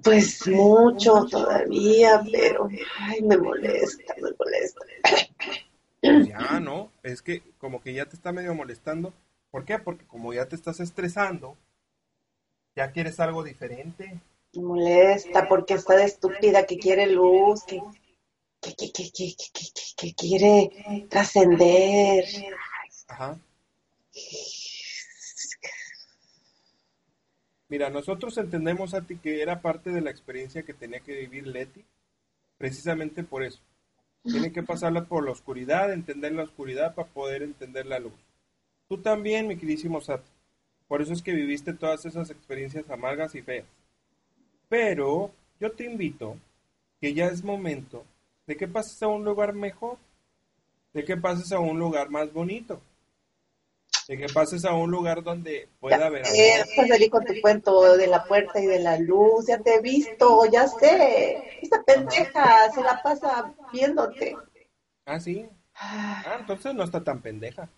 Pues 0.03 0.47
mucho 0.47 1.25
todavía, 1.31 2.23
pero 2.31 2.69
ay, 2.99 3.23
me 3.23 3.37
molesta, 3.37 4.14
me 4.21 4.31
molesta. 4.38 4.81
Pues 6.01 6.29
ya, 6.29 6.61
¿no? 6.61 6.90
Es 7.03 7.23
que 7.23 7.43
como 7.59 7.81
que 7.81 7.95
ya 7.95 8.07
te 8.07 8.17
está 8.17 8.33
medio 8.33 8.55
molestando. 8.55 9.12
¿Por 9.51 9.64
qué? 9.64 9.79
Porque 9.79 10.05
como 10.07 10.33
ya 10.33 10.47
te 10.47 10.57
estás 10.57 10.81
estresando, 10.81 11.57
ya 12.77 12.93
quieres 12.93 13.19
algo 13.21 13.43
diferente. 13.43 14.21
Me 14.55 14.62
molesta 14.62 15.49
porque 15.49 15.75
está 15.75 15.97
de 15.97 16.05
estúpida 16.05 16.67
que 16.67 16.79
quiere 16.79 17.07
luz, 17.07 17.62
que, 17.64 17.81
que, 18.61 18.75
que, 18.77 18.93
que, 18.93 19.11
que, 19.12 19.35
que, 19.37 19.51
que- 19.53 19.73
que- 19.75 19.95
que 19.97 20.14
quiere 20.14 21.07
trascender. 21.09 22.25
Ajá. 23.09 23.38
Mira, 27.68 27.90
nosotros 27.90 28.37
entendemos 28.38 28.94
a 28.94 29.03
ti 29.03 29.16
que 29.16 29.40
era 29.40 29.61
parte 29.61 29.90
de 29.90 30.00
la 30.00 30.11
experiencia 30.11 30.62
que 30.62 30.74
tenía 30.74 31.00
que 31.00 31.14
vivir 31.14 31.46
Leti, 31.46 31.85
precisamente 32.59 33.24
por 33.24 33.42
eso. 33.42 33.61
Tiene 34.22 34.53
que 34.53 34.62
pasarla 34.62 35.05
por 35.05 35.24
la 35.24 35.33
oscuridad, 35.33 35.92
entender 35.92 36.33
la 36.33 36.44
oscuridad 36.44 36.94
para 36.94 37.09
poder 37.09 37.42
entender 37.42 37.87
la 37.87 37.98
luz. 37.98 38.14
Tú 38.88 38.98
también, 38.98 39.48
mi 39.48 39.57
queridísimo 39.57 40.00
Sati. 40.00 40.31
Por 40.88 41.03
eso 41.03 41.12
es 41.12 41.22
que 41.22 41.33
viviste 41.33 41.72
todas 41.74 42.05
esas 42.05 42.31
experiencias 42.31 42.88
amargas 42.90 43.35
y 43.35 43.42
feas. 43.42 43.66
Pero 44.68 45.31
yo 45.61 45.72
te 45.72 45.85
invito 45.85 46.37
que 47.00 47.14
ya 47.14 47.27
es 47.27 47.44
momento 47.44 48.05
de 48.46 48.57
que 48.57 48.68
pases 48.68 49.03
a 49.03 49.09
un 49.09 49.24
lugar 49.24 49.55
mejor, 49.55 49.98
de 50.92 51.05
que 51.05 51.16
pases 51.16 51.53
a 51.53 51.59
un 51.59 51.79
lugar 51.79 52.11
más 52.11 52.33
bonito, 52.33 52.81
de 54.09 54.19
que 54.19 54.27
pases 54.33 54.64
a 54.64 54.75
un 54.75 54.90
lugar 54.90 55.23
donde 55.23 55.69
pueda 55.81 56.07
haber 56.07 56.25
amor. 56.27 56.37
Eh, 56.37 56.59
vas 56.77 56.85
a 56.85 56.88
salir 56.88 57.11
con 57.11 57.25
tu 57.25 57.33
cuento 57.40 57.97
de 57.97 58.07
la 58.07 58.25
puerta 58.25 58.61
y 58.61 58.67
de 58.67 58.79
la 58.81 58.99
luz, 58.99 59.47
ya 59.47 59.59
te 59.59 59.77
he 59.77 59.81
visto, 59.81 60.45
ya 60.51 60.67
sé. 60.69 61.59
Esta 61.62 61.83
pendeja 61.83 62.71
se 62.73 62.83
la 62.83 63.03
pasa 63.03 63.55
viéndote. 63.73 64.37
Ah, 65.07 65.19
sí. 65.21 65.47
Ah, 65.75 66.23
Ah, 66.27 66.37
entonces 66.40 66.75
no 66.75 66.85
está 66.85 67.03
tan 67.03 67.21
pendeja. 67.21 67.69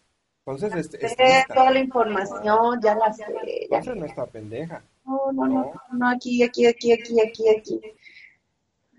Entonces 0.45 0.93
es, 0.95 0.95
es 1.03 1.47
toda 1.49 1.71
la 1.73 1.81
información, 1.81 2.81
ya 2.83 2.95
la 2.95 3.13
sé. 3.13 3.25
ya. 3.71 3.79
Entonces 3.79 3.97
no 3.97 4.07
está 4.07 4.27
pendeja. 4.27 4.83
No, 5.05 5.33
no, 5.33 5.47
no, 5.47 5.73
no, 5.93 6.09
aquí, 6.09 6.43
aquí, 6.43 6.67
aquí, 6.67 6.93
aquí, 6.93 7.21
aquí, 7.21 7.49
aquí. 7.49 7.81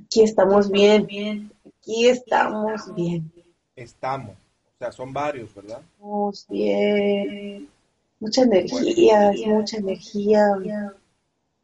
Aquí 0.04 0.24
estamos 0.24 0.72
bien, 0.72 1.52
aquí 1.66 2.08
estamos 2.08 2.94
bien, 2.96 3.32
Estamos. 3.76 4.36
O 4.78 4.80
sea, 4.80 4.92
son 4.92 5.12
varios, 5.12 5.56
¿verdad? 5.56 5.82
estamos 5.96 6.46
bien. 6.50 7.68
Mucha 8.20 8.44
energía, 8.44 9.32
mucha 9.48 9.78
energía. 9.78 10.56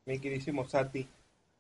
Mi 0.05 0.17
queridísimo 0.17 0.67
Sati. 0.67 1.07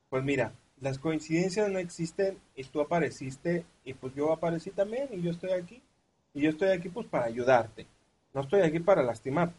Pues 0.09 0.23
mira, 0.23 0.51
las 0.81 0.97
coincidencias 0.97 1.69
no 1.69 1.77
existen 1.77 2.39
y 2.55 2.63
tú 2.63 2.81
apareciste 2.81 3.65
y 3.85 3.93
pues 3.93 4.15
yo 4.15 4.33
aparecí 4.33 4.71
también 4.71 5.09
y 5.11 5.21
yo 5.21 5.29
estoy 5.29 5.51
aquí. 5.51 5.79
Y 6.33 6.41
yo 6.41 6.49
estoy 6.49 6.69
aquí 6.69 6.89
pues 6.89 7.05
para 7.05 7.25
ayudarte. 7.25 7.85
No 8.33 8.41
estoy 8.41 8.61
aquí 8.61 8.79
para 8.79 9.03
lastimarte. 9.03 9.55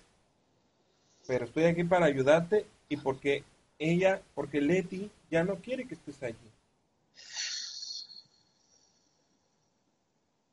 Pero 1.28 1.44
estoy 1.44 1.64
aquí 1.64 1.84
para 1.84 2.06
ayudarte 2.06 2.66
y 2.88 2.96
porque 2.96 3.44
ella, 3.78 4.20
porque 4.34 4.60
Leti 4.60 5.10
ya 5.30 5.44
no 5.44 5.56
quiere 5.56 5.86
que 5.86 5.94
estés 5.94 6.20
allí. 6.24 6.50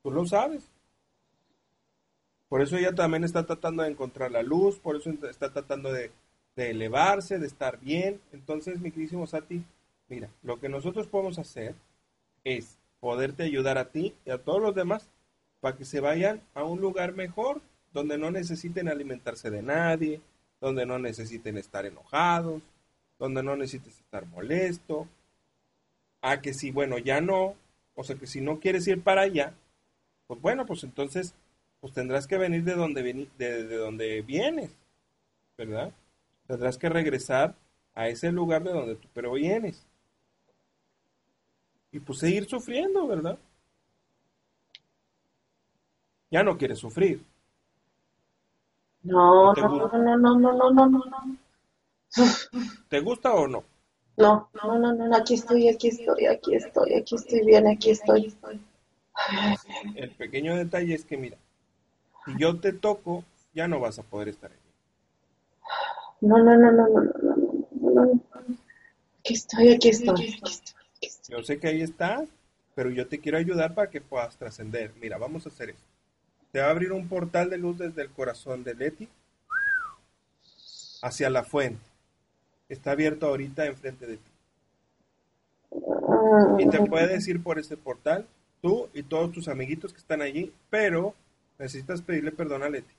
Tú 0.03 0.11
lo 0.11 0.25
sabes. 0.27 0.70
Por 2.51 2.61
eso 2.61 2.75
ella 2.75 2.93
también 2.93 3.23
está 3.23 3.45
tratando 3.45 3.81
de 3.81 3.91
encontrar 3.91 4.29
la 4.29 4.43
luz, 4.43 4.77
por 4.77 4.97
eso 4.97 5.09
está 5.29 5.53
tratando 5.53 5.93
de, 5.93 6.11
elevarse, 6.57 7.39
de 7.39 7.47
estar 7.47 7.79
bien. 7.79 8.19
Entonces, 8.33 8.81
mi 8.81 8.91
queridísimo 8.91 9.25
Sati, 9.25 9.63
mira, 10.09 10.29
lo 10.43 10.59
que 10.59 10.67
nosotros 10.67 11.07
podemos 11.07 11.39
hacer 11.39 11.75
es 12.43 12.77
poderte 12.99 13.43
ayudar 13.43 13.77
a 13.77 13.85
ti 13.85 14.13
y 14.25 14.31
a 14.31 14.37
todos 14.37 14.61
los 14.61 14.75
demás 14.75 15.07
para 15.61 15.77
que 15.77 15.85
se 15.85 16.01
vayan 16.01 16.41
a 16.53 16.65
un 16.65 16.81
lugar 16.81 17.13
mejor, 17.13 17.61
donde 17.93 18.17
no 18.17 18.31
necesiten 18.31 18.89
alimentarse 18.89 19.49
de 19.49 19.61
nadie, 19.61 20.19
donde 20.59 20.85
no 20.85 20.99
necesiten 20.99 21.57
estar 21.57 21.85
enojados, 21.85 22.63
donde 23.17 23.43
no 23.43 23.55
necesites 23.55 23.97
estar 23.97 24.25
molesto. 24.25 25.07
A 26.21 26.41
que 26.41 26.53
si, 26.53 26.71
bueno, 26.71 26.97
ya 26.97 27.21
no, 27.21 27.55
o 27.95 28.03
sea 28.03 28.17
que 28.17 28.27
si 28.27 28.41
no 28.41 28.59
quieres 28.59 28.85
ir 28.89 29.01
para 29.01 29.21
allá, 29.21 29.53
pues 30.27 30.41
bueno, 30.41 30.65
pues 30.65 30.83
entonces 30.83 31.33
pues 31.81 31.93
tendrás 31.93 32.27
que 32.27 32.37
venir 32.37 32.63
de 32.63 32.75
donde, 32.75 33.03
veni- 33.03 33.29
de, 33.37 33.65
de 33.65 33.77
donde 33.77 34.21
vienes, 34.21 34.71
¿verdad? 35.57 35.93
Tendrás 36.47 36.77
que 36.77 36.89
regresar 36.89 37.55
a 37.95 38.09
ese 38.09 38.31
lugar 38.31 38.63
de 38.63 38.73
donde 38.73 38.95
tú 38.95 39.07
pero 39.13 39.33
vienes. 39.33 39.85
Y 41.91 41.99
pues 41.99 42.17
seguir 42.17 42.45
sufriendo, 42.49 43.05
¿verdad? 43.05 43.37
Ya 46.31 46.41
no 46.43 46.57
quieres 46.57 46.79
sufrir. 46.79 47.23
No, 49.03 49.53
¿No 49.53 49.53
no, 49.53 49.89
no, 49.91 50.17
no, 50.17 50.39
no, 50.39 50.53
no, 50.53 50.71
no, 50.71 50.87
no. 50.89 51.37
¿Te 52.89 52.99
gusta 52.99 53.33
o 53.33 53.47
no? 53.47 53.63
No, 54.15 54.47
no, 54.53 54.79
no, 54.79 54.93
no, 54.93 55.13
aquí 55.17 55.33
estoy, 55.33 55.67
aquí 55.67 55.89
estoy, 55.89 56.25
aquí 56.25 56.55
estoy, 56.55 56.93
aquí 56.93 57.15
estoy 57.15 57.45
bien, 57.45 57.67
aquí 57.67 57.89
estoy. 57.89 58.33
El 59.95 60.11
pequeño 60.11 60.57
detalle 60.57 60.93
es 60.95 61.05
que, 61.05 61.15
mira, 61.15 61.37
si 62.25 62.37
yo 62.37 62.59
te 62.59 62.73
toco, 62.73 63.23
ya 63.53 63.67
no 63.67 63.79
vas 63.79 63.99
a 63.99 64.03
poder 64.03 64.29
estar 64.29 64.51
allí. 64.51 64.59
No, 66.21 66.37
no, 66.37 66.55
no, 66.55 66.71
no, 66.71 66.87
no, 66.87 67.01
no, 67.71 68.05
no. 68.05 68.21
Aquí 69.19 69.33
estoy, 69.33 69.69
aquí 69.73 69.89
estoy, 69.89 70.39
aquí 70.41 70.59
Yo 71.29 71.43
sé 71.43 71.59
que 71.59 71.67
ahí 71.67 71.81
estás, 71.81 72.27
pero 72.75 72.89
yo 72.89 73.07
te 73.07 73.19
quiero 73.19 73.37
ayudar 73.37 73.73
para 73.73 73.89
que 73.89 74.01
puedas 74.01 74.37
trascender. 74.37 74.91
Mira, 75.01 75.17
vamos 75.17 75.45
a 75.45 75.49
hacer 75.49 75.71
esto. 75.71 75.83
Te 76.51 76.59
va 76.59 76.67
a 76.67 76.71
abrir 76.71 76.91
un 76.91 77.07
portal 77.07 77.49
de 77.49 77.57
luz 77.57 77.77
desde 77.77 78.01
el 78.01 78.09
corazón 78.09 78.63
de 78.63 78.75
Leti 78.75 79.07
hacia 81.01 81.29
la 81.29 81.43
fuente. 81.43 81.81
Está 82.69 82.91
abierto 82.91 83.27
ahorita 83.27 83.65
enfrente 83.65 84.05
de 84.05 84.17
ti. 84.17 84.31
Y 86.59 86.69
te 86.69 86.85
puedes 86.85 87.27
ir 87.27 87.41
por 87.41 87.57
ese 87.59 87.77
portal, 87.77 88.27
tú 88.61 88.89
y 88.93 89.03
todos 89.03 89.31
tus 89.31 89.47
amiguitos 89.47 89.91
que 89.91 89.99
están 89.99 90.21
allí, 90.21 90.53
pero 90.69 91.15
necesitas 91.61 92.01
pedirle 92.01 92.31
perdón 92.31 92.63
a 92.63 92.69
Leti. 92.69 92.93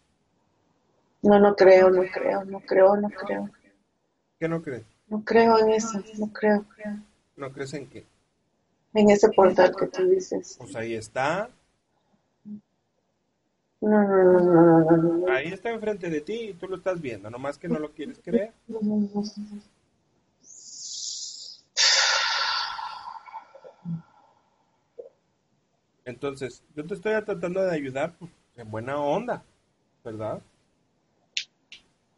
No, 1.22 1.38
no 1.38 1.54
creo, 1.54 1.90
no 1.90 2.02
creo, 2.12 2.44
no 2.44 2.60
creo, 2.60 2.96
no 2.96 3.10
creo. 3.10 3.50
¿Qué 4.38 4.48
no 4.48 4.62
crees? 4.62 4.84
No 5.08 5.24
creo 5.24 5.58
en 5.58 5.70
eso, 5.70 6.02
no 6.18 6.32
creo. 6.32 6.64
¿No 7.36 7.52
crees 7.52 7.74
en 7.74 7.88
qué? 7.88 8.06
En 8.94 9.10
ese 9.10 9.28
portal 9.30 9.74
que 9.76 9.86
tú 9.86 10.08
dices. 10.08 10.56
Pues 10.58 10.76
ahí 10.76 10.94
está, 10.94 11.50
No, 13.80 13.90
no, 13.90 14.40
no, 14.40 14.96
no, 14.96 14.96
no, 14.96 15.32
ahí 15.32 15.52
está 15.52 15.70
enfrente 15.70 16.08
de 16.08 16.20
ti 16.20 16.50
y 16.50 16.54
tú 16.54 16.68
lo 16.68 16.76
estás 16.76 17.00
viendo, 17.00 17.28
nomás 17.30 17.58
que 17.58 17.66
no 17.66 17.80
lo 17.80 17.90
quieres 17.90 18.20
creer. 18.22 18.52
no, 18.68 18.78
no, 18.80 19.10
no. 19.12 19.22
Entonces, 26.04 26.62
yo 26.76 26.86
te 26.86 26.94
estoy 26.94 27.12
tratando 27.24 27.60
de 27.62 27.74
ayudar 27.74 28.16
pues, 28.18 28.30
en 28.56 28.70
buena 28.70 28.98
onda, 28.98 29.42
¿verdad? 30.04 30.42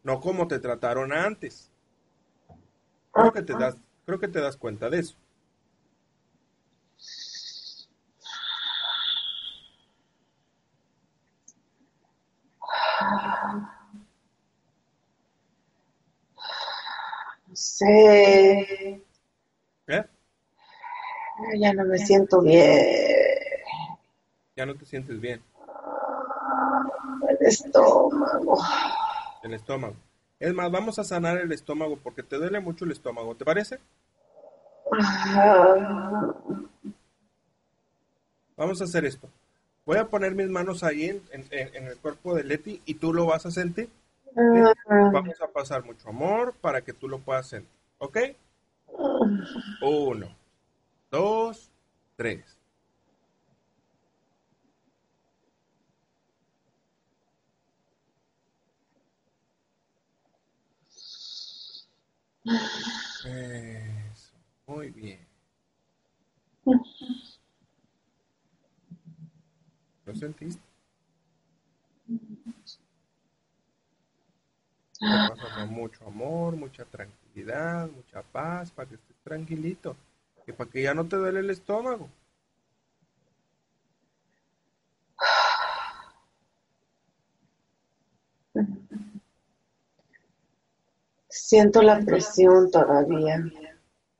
No 0.03 0.19
como 0.19 0.47
te 0.47 0.59
trataron 0.59 1.13
antes. 1.13 1.71
Creo 3.11 3.31
que 3.31 3.41
te 3.41 3.53
das, 3.53 3.75
creo 4.05 4.19
que 4.19 4.27
te 4.27 4.41
das 4.41 4.57
cuenta 4.57 4.89
de 4.89 4.99
eso. 4.99 5.15
No 17.47 17.55
sé. 17.55 19.01
¿Eh? 19.87 20.05
Ya 21.57 21.73
no 21.73 21.85
me 21.85 21.97
siento 21.97 22.41
bien. 22.41 22.85
Ya 24.55 24.65
no 24.65 24.75
te 24.75 24.85
sientes 24.85 25.19
bien. 25.19 25.41
El 27.29 27.37
estómago. 27.47 28.57
El 29.43 29.53
estómago. 29.53 29.95
Es 30.39 30.53
más, 30.53 30.71
vamos 30.71 30.99
a 30.99 31.03
sanar 31.03 31.37
el 31.37 31.51
estómago 31.51 31.97
porque 32.03 32.23
te 32.23 32.35
duele 32.37 32.59
mucho 32.59 32.85
el 32.85 32.91
estómago, 32.91 33.35
¿te 33.35 33.45
parece? 33.45 33.79
Ah, 34.91 36.33
Vamos 38.57 38.79
a 38.81 38.85
hacer 38.85 39.05
esto. 39.05 39.27
Voy 39.85 39.97
a 39.97 40.07
poner 40.07 40.33
mis 40.33 40.47
manos 40.49 40.83
ahí 40.83 41.05
en, 41.05 41.21
en- 41.31 41.45
en- 41.51 41.75
en 41.75 41.87
el 41.87 41.97
cuerpo 41.97 42.33
de 42.35 42.43
Leti 42.43 42.81
y 42.85 42.95
tú 42.95 43.13
lo 43.13 43.25
vas 43.25 43.45
a 43.45 43.51
sentir. 43.51 43.89
Vamos 45.11 45.41
a 45.41 45.47
pasar 45.47 45.83
mucho 45.85 46.09
amor 46.09 46.53
para 46.59 46.81
que 46.81 46.93
tú 46.93 47.07
lo 47.07 47.19
puedas 47.19 47.47
sentir. 47.47 47.69
¿Ok? 47.99 48.17
Uno, 49.81 50.27
dos, 51.11 51.69
tres. 52.15 52.54
Eso, 62.45 64.35
muy 64.67 64.91
bien. 64.91 65.25
¿Lo 70.05 70.15
sentiste? 70.15 70.61
Te 74.99 75.05
pasando 75.35 75.67
mucho 75.67 76.05
amor, 76.05 76.55
mucha 76.55 76.85
tranquilidad, 76.85 77.89
mucha 77.89 78.21
paz, 78.21 78.69
para 78.71 78.89
que 78.89 78.95
estés 78.95 79.17
tranquilito. 79.23 79.97
Y 80.45 80.51
para 80.51 80.69
que 80.69 80.83
ya 80.83 80.93
no 80.93 81.07
te 81.07 81.15
duele 81.15 81.39
el 81.39 81.49
estómago. 81.49 82.09
Siento 91.45 91.83
la 91.83 91.99
presión 91.99 92.71
todavía. 92.71 93.37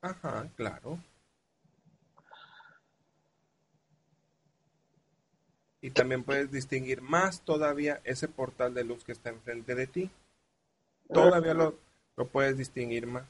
Ajá, 0.00 0.48
claro. 0.54 0.96
Y 5.80 5.90
también 5.90 6.22
puedes 6.22 6.52
distinguir 6.52 7.02
más 7.02 7.40
todavía 7.40 8.00
ese 8.04 8.28
portal 8.28 8.74
de 8.74 8.84
luz 8.84 9.02
que 9.02 9.10
está 9.10 9.30
enfrente 9.30 9.74
de 9.74 9.88
ti. 9.88 10.10
Todavía 11.12 11.52
lo, 11.52 11.76
lo 12.16 12.28
puedes 12.28 12.58
distinguir 12.58 13.08
más. 13.08 13.26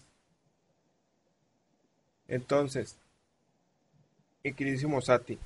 Entonces, 2.29 2.99
mi 4.45 4.53
queridísimo 4.53 5.01
Sati, 5.01 5.39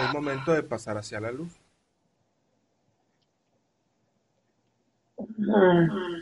es 0.00 0.12
momento 0.14 0.52
de 0.52 0.62
pasar 0.62 0.96
hacia 0.96 1.18
la 1.18 1.32
luz. 1.32 1.50
Mm. 5.18 6.19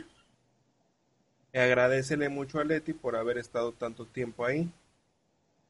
Agradecele 1.53 2.29
mucho 2.29 2.59
a 2.59 2.63
Leti 2.63 2.93
por 2.93 3.15
haber 3.15 3.37
estado 3.37 3.71
tanto 3.71 4.05
tiempo 4.05 4.45
ahí. 4.45 4.69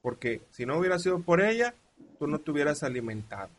Porque 0.02 0.42
si 0.52 0.66
no 0.66 0.78
hubiera 0.78 1.00
sido 1.00 1.20
por 1.22 1.42
ella, 1.42 1.74
tú 2.18 2.28
no 2.28 2.40
te 2.40 2.52
hubieras 2.52 2.84
alimentado. 2.84 3.50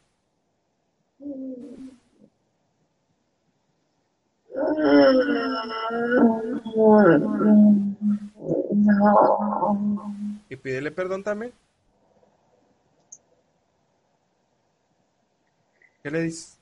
Y 10.48 10.56
pídele 10.56 10.90
perdón 10.90 11.22
también. 11.22 11.52
¿Qué 16.02 16.10
le 16.10 16.22
dices? 16.22 16.58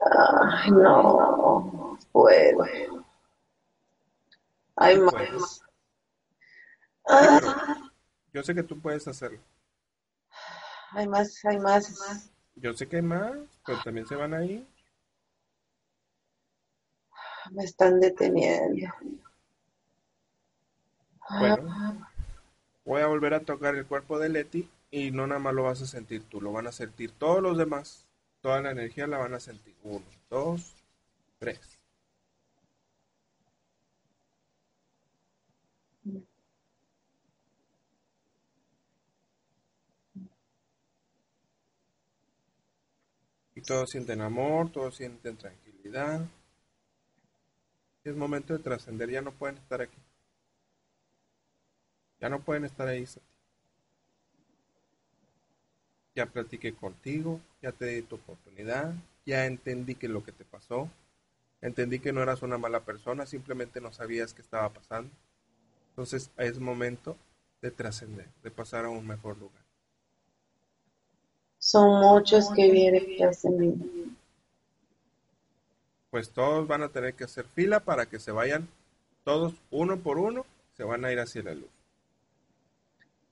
Ay, 0.00 0.70
no 0.70 1.98
puedo. 2.12 3.04
Hay 4.76 4.98
más. 4.98 5.62
Ah, 7.08 7.90
yo 8.32 8.42
sé 8.42 8.54
que 8.54 8.62
tú 8.62 8.80
puedes 8.80 9.06
hacerlo. 9.08 9.40
hay 10.92 11.08
más, 11.08 11.44
hay 11.44 11.58
más. 11.58 12.30
Yo 12.56 12.72
sé 12.72 12.88
que 12.88 12.96
hay 12.96 13.02
más, 13.02 13.32
pero 13.66 13.82
también 13.82 14.06
se 14.06 14.16
van 14.16 14.34
ahí. 14.34 14.66
Me 17.50 17.64
están 17.64 18.00
deteniendo. 18.00 18.86
Bueno, 21.30 22.09
voy 22.90 23.02
a 23.02 23.06
volver 23.06 23.34
a 23.34 23.44
tocar 23.44 23.76
el 23.76 23.86
cuerpo 23.86 24.18
de 24.18 24.28
Leti 24.28 24.68
y 24.90 25.12
no 25.12 25.24
nada 25.24 25.38
más 25.38 25.54
lo 25.54 25.62
vas 25.62 25.80
a 25.80 25.86
sentir 25.86 26.24
tú, 26.24 26.40
lo 26.40 26.50
van 26.50 26.66
a 26.66 26.72
sentir 26.72 27.12
todos 27.12 27.40
los 27.40 27.56
demás. 27.56 28.04
Toda 28.40 28.60
la 28.62 28.72
energía 28.72 29.06
la 29.06 29.18
van 29.18 29.32
a 29.32 29.38
sentir. 29.38 29.76
Uno, 29.84 30.04
dos, 30.28 30.74
tres. 31.38 31.78
Y 43.54 43.62
todos 43.62 43.88
sienten 43.90 44.20
amor, 44.20 44.72
todos 44.72 44.96
sienten 44.96 45.36
tranquilidad. 45.36 46.26
Es 48.02 48.16
momento 48.16 48.52
de 48.52 48.64
trascender, 48.64 49.10
ya 49.10 49.22
no 49.22 49.30
pueden 49.30 49.58
estar 49.58 49.80
aquí. 49.80 49.98
Ya 52.20 52.28
no 52.28 52.40
pueden 52.40 52.64
estar 52.64 52.86
ahí. 52.86 53.06
Sati. 53.06 53.26
Ya 56.14 56.26
platiqué 56.26 56.74
contigo, 56.74 57.40
ya 57.62 57.72
te 57.72 57.86
di 57.86 58.02
tu 58.02 58.16
oportunidad, 58.16 58.92
ya 59.24 59.46
entendí 59.46 59.94
que 59.94 60.08
lo 60.08 60.24
que 60.24 60.32
te 60.32 60.44
pasó, 60.44 60.90
entendí 61.60 62.00
que 62.00 62.12
no 62.12 62.22
eras 62.22 62.42
una 62.42 62.58
mala 62.58 62.80
persona, 62.80 63.26
simplemente 63.26 63.80
no 63.80 63.92
sabías 63.92 64.34
qué 64.34 64.42
estaba 64.42 64.68
pasando. 64.70 65.10
Entonces 65.90 66.30
es 66.36 66.58
momento 66.58 67.16
de 67.62 67.70
trascender, 67.70 68.26
de 68.42 68.50
pasar 68.50 68.84
a 68.84 68.90
un 68.90 69.06
mejor 69.06 69.38
lugar. 69.38 69.62
Son 71.58 72.00
muchos 72.00 72.50
que 72.54 72.70
vienen 72.70 73.04
tras 73.16 73.42
de 73.42 73.50
mí. 73.50 74.16
Pues 76.10 76.30
todos 76.30 76.66
van 76.66 76.82
a 76.82 76.88
tener 76.88 77.14
que 77.14 77.24
hacer 77.24 77.46
fila 77.54 77.80
para 77.80 78.06
que 78.06 78.18
se 78.18 78.32
vayan, 78.32 78.68
todos 79.24 79.54
uno 79.70 79.98
por 79.98 80.18
uno, 80.18 80.44
se 80.76 80.82
van 80.82 81.04
a 81.04 81.12
ir 81.12 81.20
hacia 81.20 81.42
la 81.42 81.54
luz. 81.54 81.79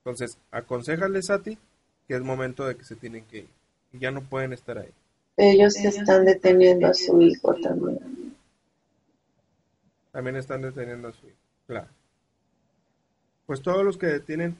Entonces, 0.08 0.38
aconsejales 0.50 1.28
a 1.28 1.42
ti 1.42 1.58
que 2.06 2.14
es 2.14 2.22
momento 2.22 2.66
de 2.66 2.78
que 2.78 2.84
se 2.84 2.96
tienen 2.96 3.26
que 3.26 3.40
ir. 3.40 3.48
Y 3.92 3.98
ya 3.98 4.10
no 4.10 4.22
pueden 4.22 4.54
estar 4.54 4.78
ahí. 4.78 4.90
Ellos 5.36 5.76
están 5.76 6.24
deteniendo 6.24 6.86
a 6.86 6.94
su 6.94 7.20
hijo 7.20 7.54
también. 7.56 8.34
También 10.10 10.36
están 10.36 10.62
deteniendo 10.62 11.08
a 11.08 11.12
su 11.12 11.26
hijo. 11.26 11.36
Claro. 11.66 11.88
Pues 13.44 13.60
todos 13.60 13.84
los 13.84 13.98
que 13.98 14.06
detienen 14.06 14.56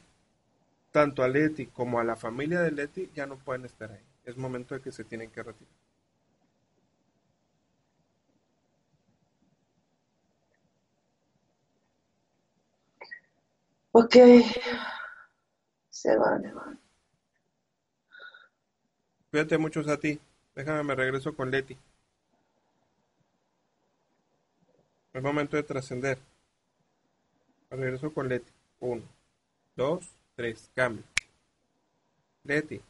tanto 0.92 1.22
a 1.22 1.28
Leti 1.28 1.64
como 1.64 1.98
a 1.98 2.04
la 2.04 2.16
familia 2.16 2.60
de 2.60 2.70
Leti 2.70 3.10
ya 3.14 3.24
no 3.24 3.38
pueden 3.38 3.64
estar 3.64 3.90
ahí. 3.90 4.04
Es 4.26 4.36
momento 4.36 4.74
de 4.74 4.82
que 4.82 4.92
se 4.92 5.02
tienen 5.02 5.30
que 5.30 5.42
retirar. 5.42 5.72
Ok, 13.92 14.14
se 15.98 16.16
van. 16.16 16.42
Cuídate 19.30 19.58
mucho 19.58 19.80
a 19.80 19.96
ti. 19.96 20.20
Déjame, 20.54 20.84
me 20.84 20.94
regreso 20.94 21.34
con 21.34 21.50
Leti. 21.50 21.76
Es 25.12 25.22
momento 25.22 25.56
de 25.56 25.64
trascender. 25.64 26.18
Me 27.70 27.76
regreso 27.76 28.12
con 28.12 28.28
Leti. 28.28 28.50
Uno, 28.80 29.02
dos, 29.74 30.08
tres. 30.36 30.70
Cambio. 30.74 31.02
Leti, 32.44 32.80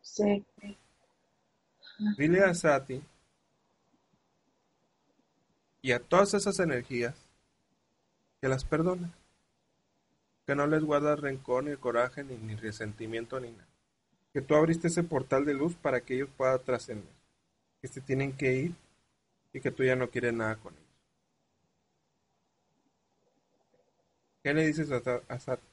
Sí. 0.00 0.44
dile 2.16 2.42
a 2.42 2.54
Sati 2.54 3.00
y 5.82 5.92
a 5.92 6.00
todas 6.00 6.34
esas 6.34 6.58
energías 6.58 7.14
que 8.40 8.48
las 8.48 8.64
perdones. 8.64 9.10
Que 10.46 10.54
no 10.54 10.66
les 10.66 10.82
guardas 10.82 11.20
rencor, 11.20 11.64
ni 11.64 11.76
coraje, 11.76 12.24
ni, 12.24 12.54
resentimiento, 12.56 13.40
ni 13.40 13.50
nada. 13.50 13.68
Que 14.32 14.42
tú 14.42 14.54
abriste 14.54 14.88
ese 14.88 15.04
portal 15.04 15.44
de 15.44 15.54
luz 15.54 15.76
para 15.76 16.02
que 16.02 16.14
ellos 16.14 16.30
puedan 16.36 16.62
trascender. 16.64 17.14
Que 17.82 17.88
se 17.88 18.00
tienen 18.00 18.36
que 18.36 18.54
ir 18.54 18.74
y 19.52 19.60
que 19.60 19.70
tú 19.72 19.84
ya 19.84 19.96
no 19.96 20.10
quieres 20.10 20.34
nada 20.34 20.56
con 20.56 20.74
ellos. 20.74 20.86
¿Qué 24.44 24.54
le 24.54 24.64
dices 24.68 24.92
a, 24.92 25.02
a 25.28 25.40
Sati? 25.40 25.66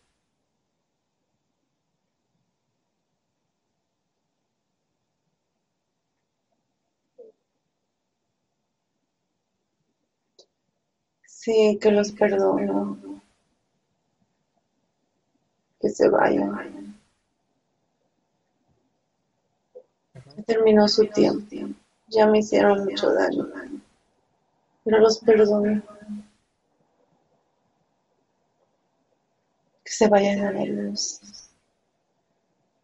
Sí, 11.25 11.79
que 11.81 11.89
los 11.89 12.11
perdono. 12.11 13.10
Que 15.81 15.89
se 15.89 16.07
vayan. 16.09 16.95
Terminó 20.45 20.87
su 20.87 21.07
tiempo. 21.07 21.47
Ya 22.07 22.27
me 22.27 22.39
hicieron 22.39 22.85
mucho 22.85 23.11
daño. 23.13 23.47
Pero 24.83 24.99
los 24.99 25.19
perdono. 25.19 25.81
Que 29.83 29.91
se 29.91 30.07
vayan 30.07 30.45
a 30.45 30.51
la 30.51 30.65
luz, 30.65 31.19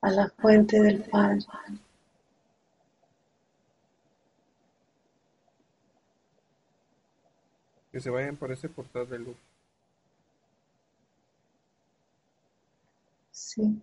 a 0.02 0.10
la 0.10 0.30
fuente 0.30 0.82
del 0.82 1.04
Padre. 1.04 1.40
Que 7.92 8.00
se 8.00 8.10
vayan 8.10 8.36
por 8.36 8.52
ese 8.52 8.70
portal 8.70 9.10
de 9.10 9.20
luz. 9.20 9.47
Sí. 13.48 13.82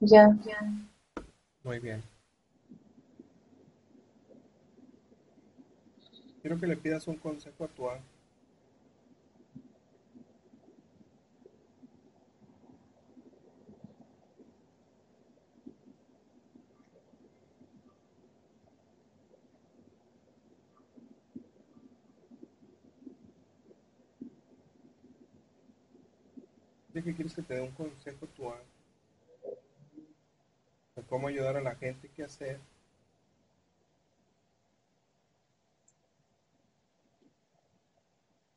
Ya. 0.00 0.36
Muy 1.62 1.78
bien. 1.78 2.02
Quiero 6.42 6.58
que 6.58 6.66
le 6.66 6.76
pidas 6.76 7.06
un 7.06 7.16
consejo 7.16 7.64
a 7.64 7.68
tu 7.68 7.88
ángel. 7.88 8.17
Quieres 27.28 27.34
que 27.34 27.42
te 27.42 27.54
dé 27.54 27.60
un 27.60 27.72
consejo 27.72 28.26
tu 28.28 28.48
ángel? 28.48 28.66
De 30.96 31.02
cómo 31.04 31.28
ayudar 31.28 31.56
a 31.56 31.60
la 31.60 31.74
gente, 31.76 32.10
qué 32.14 32.24
hacer. 32.24 32.58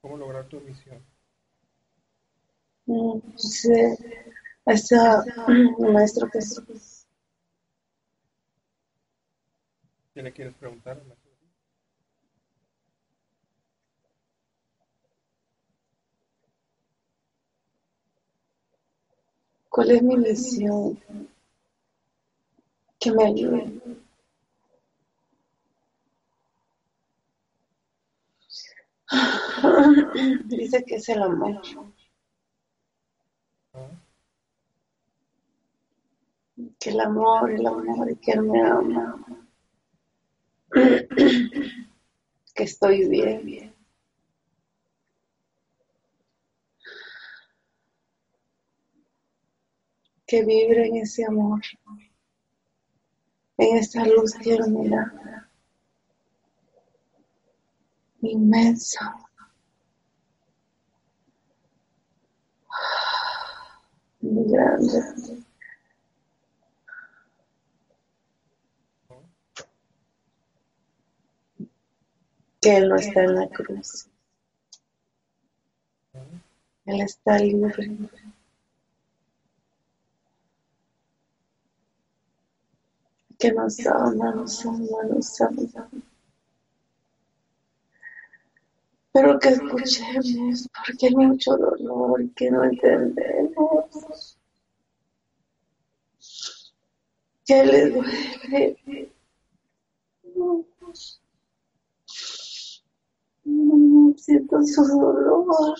¿Cómo 0.01 0.17
lograr 0.17 0.45
tu 0.47 0.59
misión? 0.61 1.03
Sí. 3.37 3.69
Esa 4.65 5.23
maestro 5.79 6.29
que 6.29 6.39
es 6.39 7.07
¿Qué 10.13 10.21
le 10.21 10.31
quieres 10.33 10.53
preguntar? 10.55 10.97
maestro? 10.97 11.20
¿Cuál 19.71 19.91
es 19.91 20.03
mi 20.03 20.17
misión? 20.17 20.99
Que 22.99 23.11
me 23.13 23.23
ayude. 23.23 23.81
Dice 30.45 30.83
que 30.83 30.95
es 30.95 31.07
el 31.07 31.23
amor, 31.23 31.61
que 36.77 36.89
el 36.89 36.99
amor, 36.99 37.51
el 37.51 37.65
amor, 37.65 38.19
que 38.19 38.31
él 38.33 38.41
me 38.41 38.61
ama, 38.61 39.25
que 42.55 42.63
estoy 42.63 43.07
bien. 43.07 43.70
Que 50.31 50.45
vibre 50.45 50.87
en 50.87 50.95
ese 50.95 51.25
amor, 51.25 51.59
en 53.57 53.75
esa 53.75 54.05
luz 54.05 54.33
que 54.35 54.57
da, 54.57 55.49
inmensa. 58.21 59.13
muy 64.21 64.49
grande. 64.49 65.43
Que 72.61 72.77
Él 72.77 72.87
no 72.87 72.95
está 72.95 73.25
en 73.25 73.35
la 73.35 73.49
cruz. 73.49 74.07
Él 76.85 77.01
está 77.01 77.37
libre. 77.37 77.97
Que 83.41 83.51
nos 83.53 83.83
ama, 83.87 84.35
nos 84.35 84.65
ama, 84.67 85.03
nos 85.09 85.41
ama. 85.41 85.89
Pero 89.11 89.39
que 89.39 89.49
escuchemos, 89.49 90.69
porque 90.85 91.07
hay 91.07 91.15
mucho 91.15 91.57
dolor 91.57 92.29
que 92.35 92.51
no 92.51 92.63
entendemos. 92.63 94.37
Que 97.45 97.65
le 97.65 97.89
duele. 97.89 99.11
Siento 104.17 104.63
su 104.63 104.83
dolor. 104.85 105.75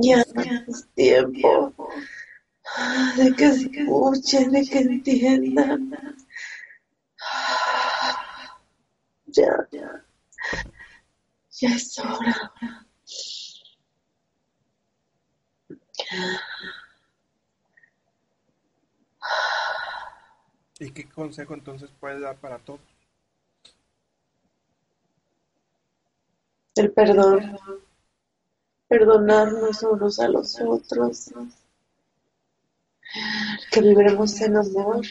Ya 0.00 0.20
es 0.20 0.86
tiempo 0.94 1.74
de 3.16 3.34
que 3.34 3.46
escuchen, 3.46 4.52
de 4.52 4.62
que 4.64 4.78
entiendan. 4.78 5.90
Ya, 9.26 9.68
ya, 9.72 10.04
ya 11.50 11.68
es 11.68 11.98
hora. 11.98 12.52
¿Y 20.80 20.90
qué 20.92 21.08
consejo 21.08 21.54
entonces 21.54 21.90
puedes 21.98 22.20
dar 22.20 22.36
para 22.36 22.58
todos? 22.58 22.80
El 26.76 26.92
perdón, 26.92 27.58
perdonarnos 28.88 29.82
unos 29.84 30.18
a 30.18 30.28
los 30.28 30.60
otros, 30.60 31.30
que 33.70 33.80
viviremos 33.80 34.40
en 34.40 34.56
amor, 34.56 35.02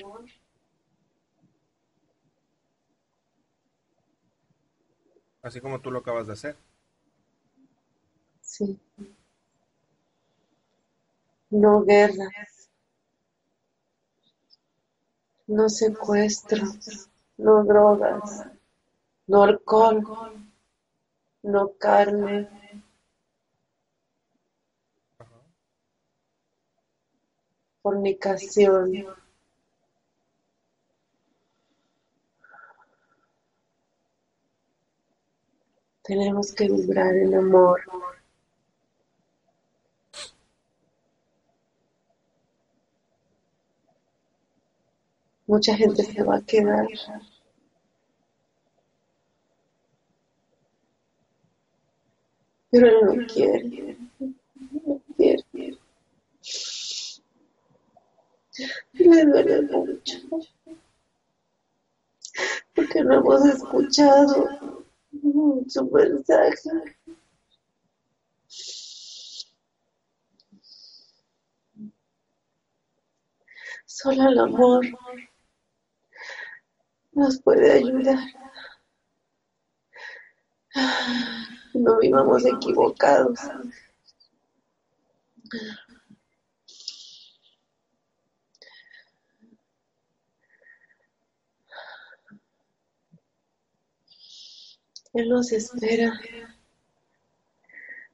Así 5.41 5.59
como 5.61 5.81
tú 5.81 5.89
lo 5.89 5.97
acabas 5.99 6.27
de 6.27 6.33
hacer. 6.33 6.55
sí. 8.41 8.79
No 11.49 11.83
guerras, 11.83 12.69
no 15.47 15.67
secuestros, 15.67 17.09
no 17.37 17.63
drogas, 17.63 18.45
no 19.27 19.43
alcohol, 19.43 20.03
no 21.43 21.73
carne, 21.79 22.47
Ajá. 25.19 25.37
Fornicación, 27.87 28.91
tenemos 36.03 36.51
que 36.51 36.67
vibrar 36.67 37.15
en 37.15 37.33
amor. 37.33 37.81
Mucha 45.45 45.73
gente 45.77 46.03
se 46.03 46.23
va 46.23 46.35
a 46.35 46.41
quedar. 46.41 46.87
Pero 52.69 52.87
no 53.05 53.25
quiere. 53.27 53.97
No 54.19 55.01
quiere. 55.15 55.77
Y 58.93 58.96
le 59.09 59.25
duele 59.25 59.61
mucho. 59.63 60.17
Porque 62.75 63.03
no 63.03 63.15
hemos 63.15 63.45
escuchado 63.45 64.49
su 65.67 65.85
mensaje. 65.91 66.69
Solo 73.85 74.29
el 74.29 74.39
amor 74.39 74.85
nos 77.13 77.41
puede 77.41 77.71
ayudar. 77.71 78.19
no 81.73 81.97
vivamos 81.99 82.45
equivocados. 82.45 83.39
Él 95.17 95.29
nos 95.29 95.51
espera 95.51 96.13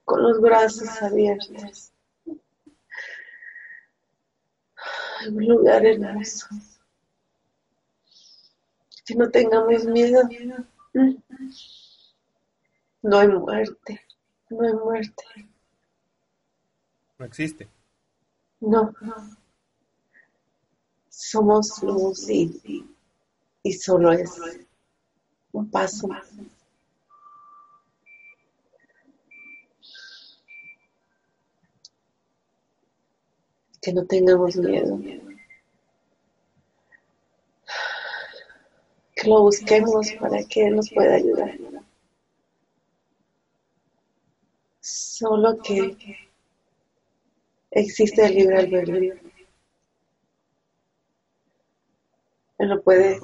con 0.05 0.23
los 0.23 0.39
brazos 0.39 1.01
abiertos. 1.01 1.91
En 5.25 5.35
un 5.35 5.45
lugar 5.45 5.85
hermoso. 5.85 6.47
Que 9.05 9.15
no 9.15 9.29
tengamos 9.29 9.83
miedo. 9.83 10.21
No 13.01 13.19
hay 13.19 13.27
muerte. 13.27 14.01
No 14.49 14.65
hay 14.65 14.73
muerte. 14.73 15.23
No 17.19 17.25
existe. 17.25 17.67
No. 18.61 18.93
Somos 21.09 21.83
luz 21.83 22.29
y, 22.29 22.87
y 23.61 23.73
solo 23.73 24.13
es 24.13 24.39
un 25.51 25.69
paso 25.69 26.07
más. 26.07 26.29
Que 33.83 33.91
no 33.91 34.05
tengamos 34.05 34.55
miedo. 34.55 34.97
Que 39.13 39.27
lo 39.27 39.41
busquemos 39.41 40.09
para 40.21 40.41
que 40.45 40.67
Él 40.67 40.77
nos 40.77 40.89
pueda 40.89 41.15
ayudar. 41.15 41.57
Solo 44.79 45.61
que 45.61 45.97
existe 47.71 48.25
el 48.25 48.35
libre 48.35 48.57
albedrío. 48.59 49.15
Él 52.57 52.69
no 52.69 52.81
puede 52.81 53.19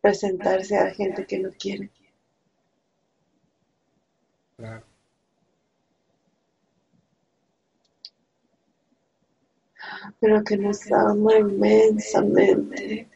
presentarse 0.00 0.78
a 0.78 0.94
gente 0.94 1.26
que 1.26 1.38
no 1.38 1.50
quiere. 1.52 1.90
Claro. 4.56 4.89
Pero 10.20 10.44
que 10.44 10.56
nos 10.56 10.90
ama 10.92 11.38
inmensamente. 11.38 13.08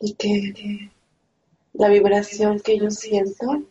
Y 0.00 0.14
que 0.14 0.90
la 1.74 1.88
vibración 1.88 2.60
que 2.60 2.78
yo 2.78 2.90
siento 2.90 3.62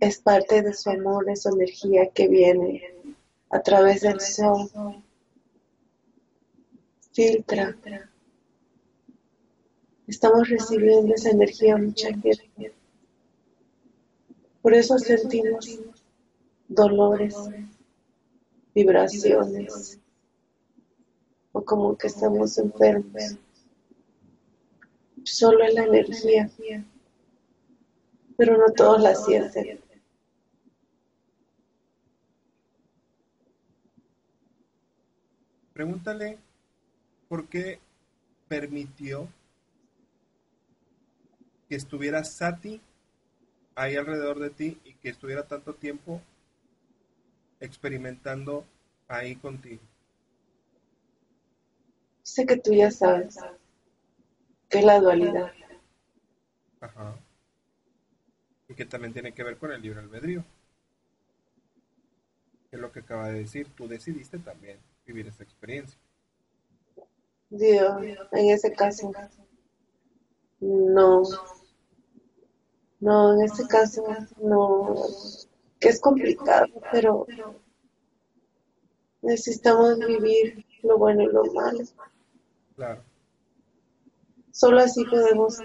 es 0.00 0.18
parte 0.18 0.62
de 0.62 0.74
su 0.74 0.90
amor, 0.90 1.24
de 1.24 1.36
su 1.36 1.48
energía 1.48 2.10
que 2.10 2.28
viene 2.28 2.94
a 3.50 3.60
través 3.60 4.02
del 4.02 4.20
sol. 4.20 4.70
Filtra. 7.12 7.74
Estamos 10.06 10.48
recibiendo 10.48 11.14
esa 11.14 11.30
energía 11.30 11.76
mucha 11.76 12.08
gente. 12.08 12.72
Por 14.60 14.74
eso 14.74 14.98
sentimos 14.98 15.80
dolores, 16.68 17.34
vibraciones, 18.74 19.98
o 21.52 21.64
como 21.64 21.96
que 21.96 22.08
estamos 22.08 22.58
enfermos. 22.58 23.36
Solo 25.24 25.64
es 25.64 25.74
la 25.74 25.84
energía, 25.84 26.50
pero 28.36 28.58
no 28.58 28.72
todos 28.72 29.00
la 29.00 29.14
sienten. 29.14 29.85
Pregúntale 35.76 36.38
por 37.28 37.48
qué 37.48 37.78
permitió 38.48 39.28
que 41.68 41.74
estuviera 41.74 42.24
Sati 42.24 42.80
ahí 43.74 43.94
alrededor 43.94 44.38
de 44.38 44.48
ti 44.48 44.80
y 44.86 44.94
que 44.94 45.10
estuviera 45.10 45.46
tanto 45.46 45.74
tiempo 45.74 46.22
experimentando 47.60 48.64
ahí 49.06 49.36
contigo. 49.36 49.82
Sé 52.22 52.46
que 52.46 52.56
tú 52.56 52.72
ya 52.72 52.90
sabes 52.90 53.36
que 54.70 54.78
es 54.78 54.84
la 54.86 54.98
dualidad. 54.98 55.52
Ajá. 56.80 57.16
Y 58.66 58.74
que 58.74 58.86
también 58.86 59.12
tiene 59.12 59.32
que 59.32 59.44
ver 59.44 59.58
con 59.58 59.70
el 59.72 59.82
libre 59.82 60.00
albedrío. 60.00 60.42
es 62.70 62.80
lo 62.80 62.90
que 62.90 63.00
acaba 63.00 63.28
de 63.28 63.40
decir, 63.40 63.68
tú 63.76 63.86
decidiste 63.86 64.38
también 64.38 64.78
vivir 65.06 65.28
esta 65.28 65.44
experiencia. 65.44 65.98
Dios, 67.48 68.02
en 68.32 68.50
ese 68.50 68.72
caso, 68.72 69.12
no. 70.60 71.22
No, 72.98 73.34
en 73.34 73.44
ese 73.44 73.66
caso, 73.68 74.04
no. 74.42 74.94
Que 75.78 75.88
es 75.90 76.00
complicado, 76.00 76.66
pero 76.90 77.26
necesitamos 79.22 79.98
vivir 79.98 80.64
lo 80.82 80.98
bueno 80.98 81.22
y 81.22 81.26
lo 81.26 81.44
malo. 81.52 81.80
Claro. 82.74 83.02
Solo 84.50 84.80
así 84.80 85.04
podemos 85.04 85.58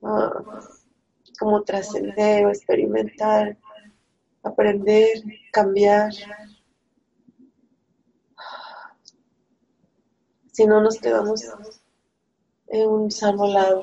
uh, 0.00 0.42
como 1.38 1.62
trascender 1.62 2.44
o 2.44 2.50
experimentar, 2.50 3.56
aprender, 4.42 5.22
cambiar. 5.50 6.12
Si 10.52 10.66
no 10.66 10.80
nos 10.80 10.98
quedamos 10.98 11.42
en 12.68 12.88
un 12.88 13.10
solo 13.10 13.48
lado. 13.48 13.82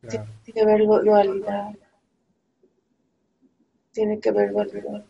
Tiene 0.00 0.26
que 0.52 0.60
haber 0.60 0.86
dualidad. 0.86 1.74
Tiene 3.92 4.18
que 4.18 4.28
haber 4.30 4.52
dualidad. 4.52 5.04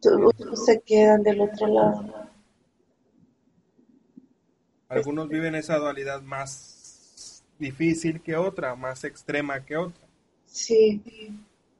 Todos 0.00 0.34
se 0.64 0.80
quedan 0.80 1.22
del 1.22 1.40
otro 1.40 1.66
lado. 1.68 2.28
Algunos 4.88 5.28
viven 5.28 5.54
esa 5.54 5.78
dualidad 5.78 6.22
más 6.22 7.44
difícil 7.58 8.22
que 8.22 8.36
otra, 8.36 8.74
más 8.74 9.04
extrema 9.04 9.64
que 9.64 9.76
otra. 9.76 10.06
Sí, 10.46 11.02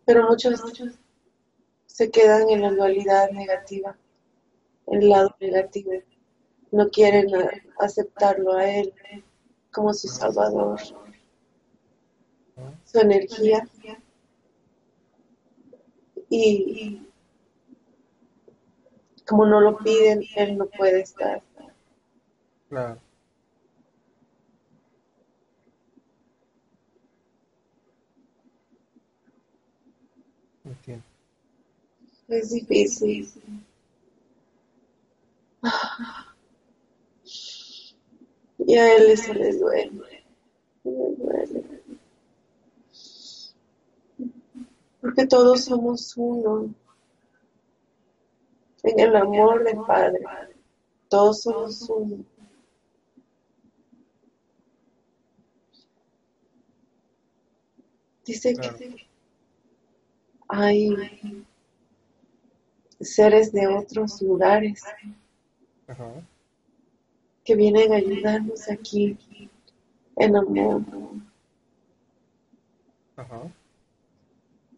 pero 0.05 0.29
muchos 0.29 0.61
se 1.87 2.11
quedan 2.11 2.49
en 2.51 2.62
la 2.62 2.70
dualidad 2.70 3.31
negativa 3.31 3.97
el 4.87 5.09
lado 5.09 5.34
negativo. 5.41 5.93
No 6.70 6.89
quieren 6.91 7.28
aceptarlo 7.78 8.55
a 8.55 8.68
Él 8.68 8.93
como 9.72 9.93
su 9.95 10.09
Salvador. 10.09 10.80
Su 12.84 12.99
energía. 12.99 13.68
Y 16.28 17.03
como 19.26 19.47
no 19.47 19.61
lo 19.61 19.78
piden, 19.78 20.22
Él 20.37 20.57
no 20.57 20.66
puede 20.66 21.01
estar. 21.01 21.43
Claro. 22.68 23.01
Es 32.28 32.51
difícil. 32.51 33.28
Y 38.59 38.77
a 38.77 38.97
él 38.97 39.17
se 39.17 39.35
le 39.35 39.53
duele. 39.57 40.25
Le 40.85 41.15
duele. 41.17 41.83
Porque 45.01 45.27
todos 45.27 45.65
somos 45.65 46.17
uno. 46.17 46.75
En 48.83 49.01
el 49.01 49.17
amor 49.17 49.65
del 49.65 49.79
Padre. 49.87 50.21
Todos 51.09 51.43
somos 51.43 51.89
uno. 51.89 52.25
Dice 58.25 58.55
que 58.55 59.07
hay 60.49 60.97
seres 63.01 63.53
de 63.53 63.69
otros 63.69 64.21
lugares 64.21 64.83
que 67.45 67.55
vienen 67.55 67.93
a 67.93 67.97
ayudarnos 67.97 68.68
aquí 68.68 69.16
en 70.16 70.37
amor. 70.37 70.82
Ajá. 73.16 73.43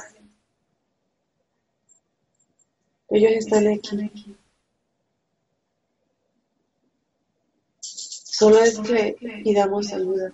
Ellos 3.09 3.33
están 3.33 3.67
aquí. 3.67 4.37
Solo 7.81 8.61
es 8.61 8.79
que 8.79 9.17
pidamos 9.43 9.93
ayuda. 9.93 10.33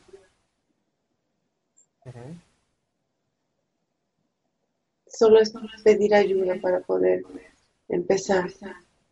Solo 5.07 5.41
es 5.41 5.55
pedir 5.83 6.15
ayuda 6.15 6.57
para 6.61 6.81
poder 6.81 7.25
empezar 7.89 8.53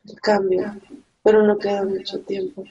el 0.04 0.20
cambio. 0.20 0.78
Pero 1.22 1.46
no 1.46 1.58
queda 1.58 1.84
mucho 1.84 2.20
tiempo. 2.20 2.66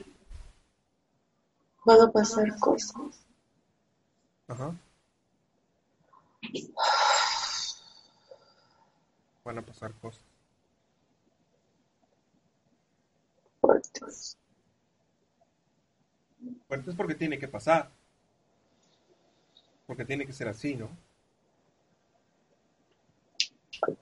Van 1.84 2.00
a 2.00 2.10
pasar 2.10 2.48
cosas. 2.58 3.26
Ajá. 4.48 4.74
Van 9.44 9.58
a 9.58 9.62
pasar 9.62 9.92
cosas. 9.94 10.32
fuertes. 13.62 14.36
Fuertes 16.66 16.94
porque 16.96 17.14
tiene 17.14 17.38
que 17.38 17.48
pasar. 17.48 17.90
Porque 19.86 20.04
tiene 20.04 20.26
que 20.26 20.32
ser 20.32 20.48
así, 20.48 20.74
¿no? 20.74 20.90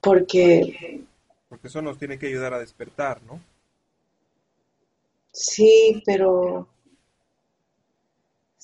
Porque 0.01 1.05
Porque 1.49 1.67
eso 1.67 1.81
nos 1.81 1.97
tiene 1.99 2.17
que 2.17 2.27
ayudar 2.27 2.53
a 2.53 2.59
despertar, 2.59 3.21
¿no? 3.23 3.39
sí, 5.33 6.01
pero 6.05 6.67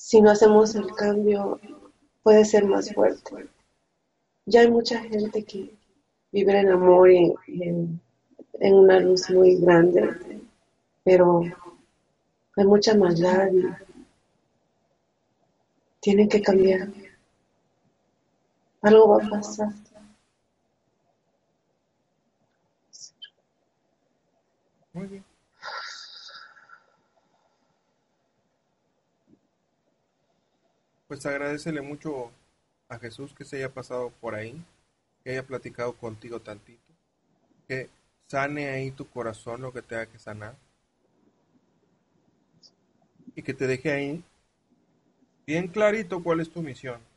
si 0.04 0.22
no 0.22 0.30
hacemos 0.30 0.74
el 0.76 0.86
cambio, 0.94 1.60
puede 2.22 2.46
ser 2.46 2.64
más 2.64 2.90
fuerte. 2.94 3.48
Ya 4.46 4.62
hay 4.62 4.70
mucha 4.70 4.98
gente 5.00 5.44
que 5.44 5.72
vive 6.32 6.58
en 6.58 6.70
amor 6.70 7.10
y 7.12 7.32
en, 7.48 8.00
en 8.60 8.74
una 8.74 9.00
luz 9.00 9.30
muy 9.30 9.56
grande, 9.56 10.42
pero 11.04 11.42
hay 12.56 12.66
mucha 12.66 12.94
maldad 12.94 13.48
y 13.50 13.64
tienen 16.00 16.28
que 16.28 16.42
cambiar. 16.42 16.88
Algo 18.88 19.04
va 19.10 19.18
a 19.24 19.28
pasar. 19.30 19.70
Muy 24.92 25.06
bien. 25.06 25.24
Pues 31.08 31.24
agradecele 31.24 31.80
mucho 31.80 32.30
a 32.88 32.98
Jesús 32.98 33.34
que 33.34 33.44
se 33.44 33.56
haya 33.56 33.72
pasado 33.72 34.10
por 34.20 34.34
ahí, 34.34 34.62
que 35.24 35.30
haya 35.30 35.42
platicado 35.42 35.94
contigo 35.94 36.40
tantito, 36.40 36.92
que 37.66 37.88
sane 38.26 38.68
ahí 38.68 38.90
tu 38.90 39.08
corazón 39.08 39.62
lo 39.62 39.72
que 39.72 39.82
tenga 39.82 40.06
que 40.06 40.18
sanar 40.18 40.54
y 43.34 43.42
que 43.42 43.54
te 43.54 43.66
deje 43.66 43.90
ahí 43.90 44.24
bien 45.46 45.68
clarito 45.68 46.22
cuál 46.22 46.40
es 46.40 46.50
tu 46.50 46.60
misión. 46.62 47.07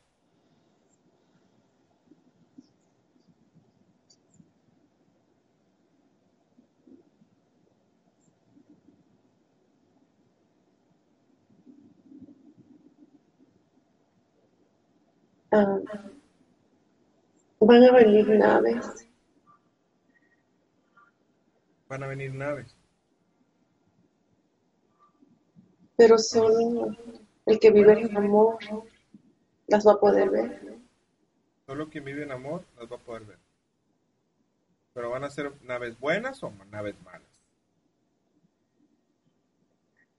Ah, 15.52 15.78
van 17.60 17.82
a 17.84 17.92
venir 17.92 18.28
naves, 18.38 19.06
Van 21.88 22.02
a 22.02 22.06
venir 22.06 22.32
naves. 22.34 22.74
pero 25.94 26.18
solo 26.18 26.96
el 27.46 27.58
que 27.60 27.70
vive 27.70 27.92
en 27.92 28.16
amor 28.16 28.58
las 29.68 29.86
va 29.86 29.92
a 29.92 30.00
poder 30.00 30.30
ver. 30.30 30.78
Solo 31.66 31.88
quien 31.90 32.04
vive 32.04 32.22
en 32.24 32.32
amor 32.32 32.64
las 32.78 32.90
va 32.90 32.96
a 32.96 32.98
poder 32.98 33.24
ver. 33.24 33.38
Pero 34.94 35.10
van 35.10 35.24
a 35.24 35.30
ser 35.30 35.52
naves 35.62 35.98
buenas 36.00 36.42
o 36.42 36.50
naves 36.70 37.00
malas. 37.02 37.28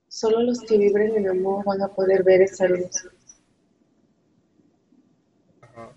Solo 0.07 0.41
los 0.43 0.61
que 0.61 0.77
viven 0.77 1.15
en 1.17 1.27
amor 1.27 1.65
van 1.65 1.81
a 1.81 1.87
poder 1.89 2.23
ver 2.23 2.43
esa 2.43 2.67
luz. 2.67 3.09
Ajá. 5.61 5.91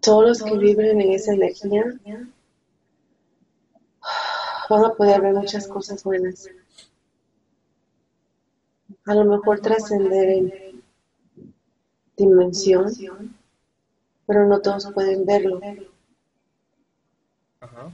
Todos 0.00 0.24
los 0.26 0.42
que 0.42 0.56
viven 0.56 1.00
en 1.00 1.10
esa 1.12 1.32
energía 1.32 1.84
van 4.68 4.84
a 4.84 4.94
poder 4.94 5.20
ver 5.20 5.34
muchas 5.34 5.66
cosas 5.66 6.02
buenas. 6.04 6.48
A 9.06 9.14
lo 9.14 9.24
mejor 9.24 9.60
trascender 9.60 10.28
en 10.28 10.82
dimensión, 12.16 12.92
pero 14.26 14.46
no 14.46 14.60
todos 14.60 14.90
pueden 14.92 15.24
verlo. 15.24 15.60
Ajá. 17.60 17.92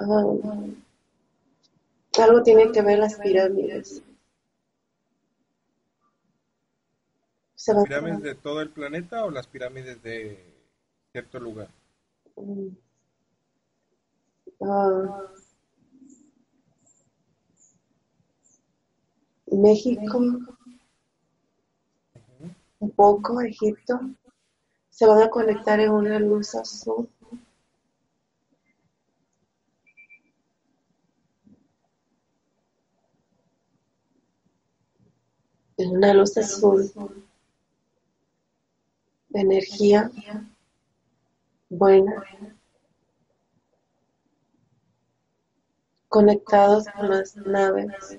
Ah, 0.00 0.24
algo 2.18 2.42
tiene 2.42 2.72
que 2.72 2.82
ver 2.82 2.98
las 2.98 3.16
pirámides. 3.16 4.02
¿Las 7.74 7.84
pirámides 7.84 8.22
de 8.22 8.34
todo 8.34 8.62
el 8.62 8.70
planeta 8.70 9.24
o 9.26 9.30
las 9.30 9.46
pirámides 9.46 10.02
de 10.02 10.42
cierto 11.12 11.38
lugar? 11.38 11.68
Mm. 12.36 12.68
Ah, 14.62 15.22
México, 19.46 20.18
un 22.80 22.90
poco, 22.90 23.40
Egipto, 23.42 24.00
se 24.88 25.06
van 25.06 25.22
a 25.22 25.28
conectar 25.28 25.78
en 25.78 25.90
una 25.90 26.18
luz 26.18 26.54
azul. 26.54 27.08
En 35.76 35.90
una 35.96 36.14
luz 36.14 36.36
azul 36.38 36.90
energía 39.40 40.10
buena, 41.68 42.24
conectados 46.08 46.86
con 46.94 47.10
las 47.10 47.36
naves 47.36 48.18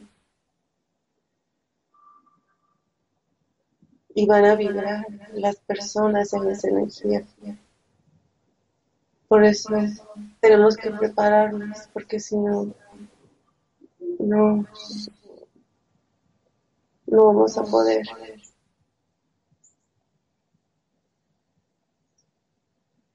y 4.13 4.25
van 4.25 4.45
a 4.45 4.55
vibrar 4.55 5.05
las 5.33 5.55
personas 5.57 6.33
en 6.33 6.49
esa 6.49 6.67
energía. 6.67 7.25
Por 9.27 9.45
eso 9.45 9.69
tenemos 10.41 10.75
que 10.75 10.91
prepararnos, 10.91 11.87
porque 11.93 12.19
si 12.19 12.35
no, 12.35 12.73
no, 14.19 14.65
no 17.05 17.25
vamos 17.25 17.57
a 17.57 17.63
poder. 17.63 18.07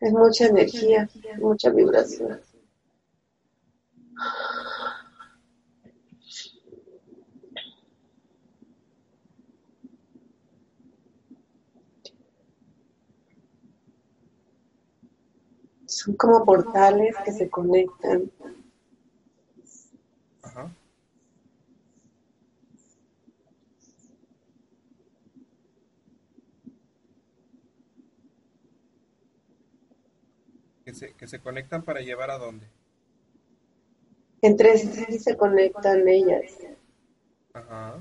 Es 0.05 0.13
mucha 0.13 0.49
energía, 0.49 1.09
mucha 1.39 1.71
vibración. 1.71 2.39
Son 15.87 16.15
como 16.17 16.45
portales 16.45 17.17
que 17.25 17.33
se 17.33 17.49
conectan. 17.49 18.31
Ajá. 20.43 20.71
Que 30.95 31.01
se, 31.01 31.13
que 31.15 31.27
se 31.27 31.41
conectan 31.41 31.83
para 31.83 32.01
llevar 32.03 32.31
a 32.31 32.39
dónde. 32.39 32.69
Entre 34.43 34.79
sí 34.79 35.19
se 35.19 35.37
conectan 35.37 36.07
ellas. 36.07 36.57
Ajá. 37.53 38.01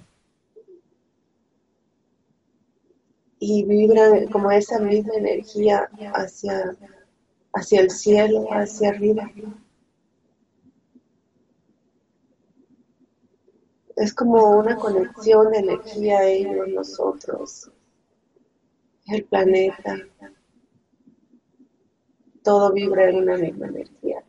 Y 3.39 3.65
vibran 3.65 4.27
como 4.27 4.51
esa 4.51 4.77
misma 4.77 5.15
energía 5.15 5.89
hacia, 6.13 6.77
hacia 7.53 7.81
el 7.81 7.89
cielo, 7.89 8.47
hacia 8.51 8.89
arriba. 8.89 9.31
Es 13.95 14.13
como 14.13 14.59
una 14.59 14.75
conexión 14.75 15.51
de 15.51 15.57
energía 15.57 16.27
ellos, 16.27 16.67
nosotros, 16.67 17.71
el 19.07 19.25
planeta. 19.25 19.97
Todo 22.43 22.71
vibra 22.71 23.09
en 23.09 23.15
una 23.15 23.37
misma 23.37 23.65
energía. 23.67 24.23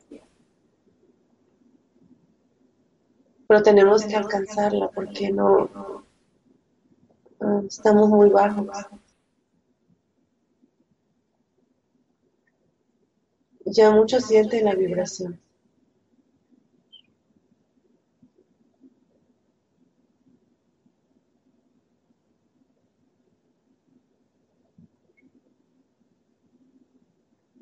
Pero 3.46 3.62
tenemos 3.62 4.04
que 4.04 4.16
alcanzarla 4.16 4.88
porque 4.88 5.30
no 5.32 5.70
ah, 7.40 7.62
estamos 7.68 8.08
muy 8.08 8.28
bajos. 8.28 8.66
Ya 13.66 13.90
muchos 13.90 14.26
sienten 14.26 14.64
la 14.64 14.74
vibración. 14.74 15.40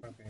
Ok. 0.03 0.21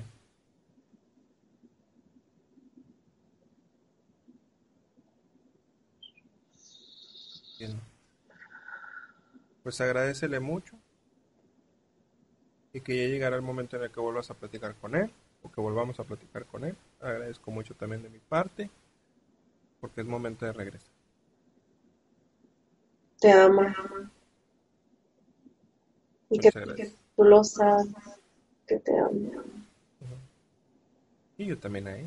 Bien. 7.59 7.81
Pues 9.63 9.81
agradecele 9.81 10.41
mucho 10.41 10.77
y 12.73 12.81
que 12.81 12.97
ya 12.97 13.09
llegará 13.09 13.37
el 13.37 13.43
momento 13.43 13.77
en 13.77 13.85
el 13.85 13.91
que 13.91 14.01
vuelvas 14.01 14.31
a 14.31 14.35
platicar 14.35 14.75
con 14.77 14.97
él 14.97 15.11
o 15.43 15.51
que 15.53 15.61
volvamos 15.61 16.01
a 16.01 16.05
platicar 16.05 16.47
con 16.47 16.65
él. 16.65 16.77
Agradezco 17.01 17.51
mucho 17.51 17.75
también 17.75 18.03
de 18.03 18.11
mi 18.11 18.19
parte 18.19 18.71
porque 19.81 20.01
es 20.01 20.07
momento 20.07 20.47
de 20.47 20.53
regresar. 20.53 20.93
Te 23.21 23.31
ama. 23.31 23.75
Y 26.31 26.39
que, 26.39 26.51
tú 27.15 27.25
lo 27.25 27.45
sabes, 27.45 27.87
que 28.67 28.79
te 28.79 28.99
ama. 28.99 29.45
Y 31.37 31.47
yo 31.47 31.59
también 31.59 31.89
ahí. 31.89 32.07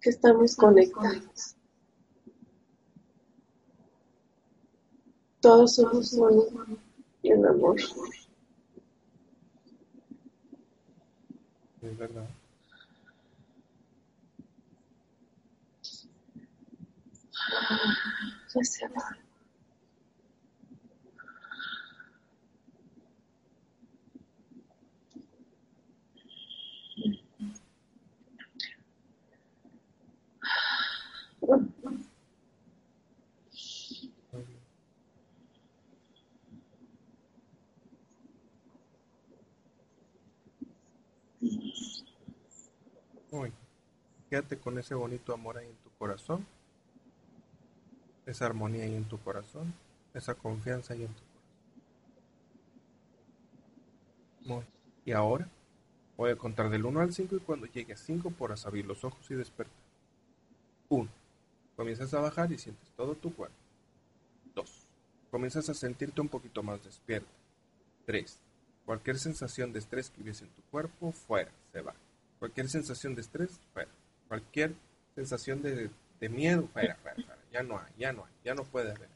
Que 0.00 0.10
estamos 0.10 0.54
conectados. 0.56 1.57
Todos 5.40 5.76
somos 5.76 6.12
uno 6.14 6.66
y 7.22 7.30
en 7.30 7.46
amor. 7.46 7.76
Es 11.80 11.96
verdad. 11.96 12.28
Ya 18.54 18.64
se 18.64 18.88
va. 18.88 19.16
Muy. 43.30 43.52
Quédate 44.28 44.58
con 44.58 44.78
ese 44.78 44.94
bonito 44.94 45.32
amor 45.32 45.58
ahí 45.58 45.66
en 45.66 45.76
tu 45.76 45.90
corazón, 45.98 46.46
esa 48.26 48.46
armonía 48.46 48.84
ahí 48.84 48.94
en 48.94 49.06
tu 49.06 49.18
corazón, 49.18 49.72
esa 50.12 50.34
confianza 50.34 50.92
ahí 50.94 51.04
en 51.04 51.14
tu 51.14 51.22
corazón. 54.44 54.66
Y 55.04 55.12
ahora 55.12 55.48
voy 56.16 56.30
a 56.30 56.36
contar 56.36 56.68
del 56.68 56.84
1 56.84 57.00
al 57.00 57.14
5 57.14 57.36
y 57.36 57.40
cuando 57.40 57.66
llegue 57.66 57.94
a 57.94 57.96
5 57.96 58.30
podrás 58.32 58.66
abrir 58.66 58.84
los 58.86 59.04
ojos 59.04 59.30
y 59.30 59.34
despertar. 59.34 59.74
1. 60.90 61.08
Comienzas 61.76 62.12
a 62.12 62.20
bajar 62.20 62.52
y 62.52 62.58
sientes 62.58 62.90
todo 62.96 63.14
tu 63.14 63.34
cuerpo. 63.34 63.56
2. 64.54 64.86
Comienzas 65.30 65.68
a 65.68 65.74
sentirte 65.74 66.20
un 66.20 66.28
poquito 66.28 66.62
más 66.62 66.84
despierto. 66.84 67.28
3. 68.04 68.38
Cualquier 68.84 69.18
sensación 69.18 69.72
de 69.72 69.78
estrés 69.78 70.10
que 70.10 70.22
hubiese 70.22 70.44
en 70.44 70.50
tu 70.50 70.62
cuerpo, 70.70 71.12
fuera, 71.12 71.50
se 71.72 71.80
va. 71.80 71.94
Cualquier 72.38 72.68
sensación 72.68 73.14
de 73.14 73.20
estrés, 73.20 73.60
fuera. 73.72 73.90
Cualquier 74.28 74.74
sensación 75.14 75.62
de, 75.62 75.90
de 76.20 76.28
miedo. 76.28 76.68
Ya 77.50 77.62
no 77.62 77.78
hay, 77.78 77.92
ya 77.98 78.12
no 78.12 78.24
hay, 78.24 78.32
ya 78.44 78.54
no 78.54 78.64
puede 78.64 78.90
haber. 78.90 79.08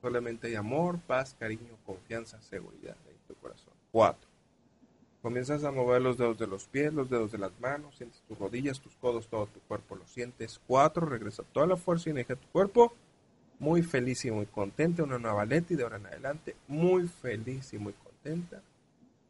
Solamente 0.00 0.48
hay 0.48 0.54
amor, 0.54 0.98
paz, 1.00 1.34
cariño, 1.38 1.76
confianza, 1.84 2.40
seguridad 2.42 2.96
en 3.08 3.16
tu 3.26 3.34
corazón. 3.40 3.72
4. 3.92 4.28
Comienzas 5.22 5.64
a 5.64 5.70
mover 5.70 6.00
los 6.00 6.16
dedos 6.16 6.38
de 6.38 6.46
los 6.46 6.64
pies, 6.66 6.94
los 6.94 7.10
dedos 7.10 7.32
de 7.32 7.38
las 7.38 7.52
manos, 7.60 7.96
sientes 7.96 8.22
tus 8.26 8.38
rodillas, 8.38 8.80
tus 8.80 8.94
codos, 8.96 9.28
todo 9.28 9.46
tu 9.46 9.60
cuerpo 9.60 9.96
lo 9.96 10.06
sientes. 10.06 10.60
4. 10.66 11.06
Regresa 11.06 11.42
toda 11.42 11.66
la 11.66 11.76
fuerza 11.76 12.08
y 12.08 12.12
energía 12.12 12.36
a 12.36 12.38
tu 12.38 12.48
cuerpo. 12.48 12.94
Muy 13.58 13.82
feliz 13.82 14.24
y 14.24 14.30
muy 14.30 14.46
contenta, 14.46 15.02
una 15.02 15.18
nueva 15.18 15.44
Leti 15.44 15.74
de 15.74 15.82
ahora 15.82 15.98
en 15.98 16.06
adelante. 16.06 16.56
Muy 16.68 17.06
feliz 17.06 17.74
y 17.74 17.78
muy 17.78 17.92
contenta 17.92 18.62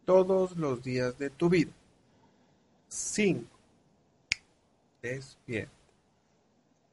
todos 0.05 0.57
los 0.57 0.83
días 0.85 1.19
de 1.19 1.31
tu 1.31 1.49
vida. 1.49 1.73
5. 2.89 3.60
Despierta. 5.03 5.73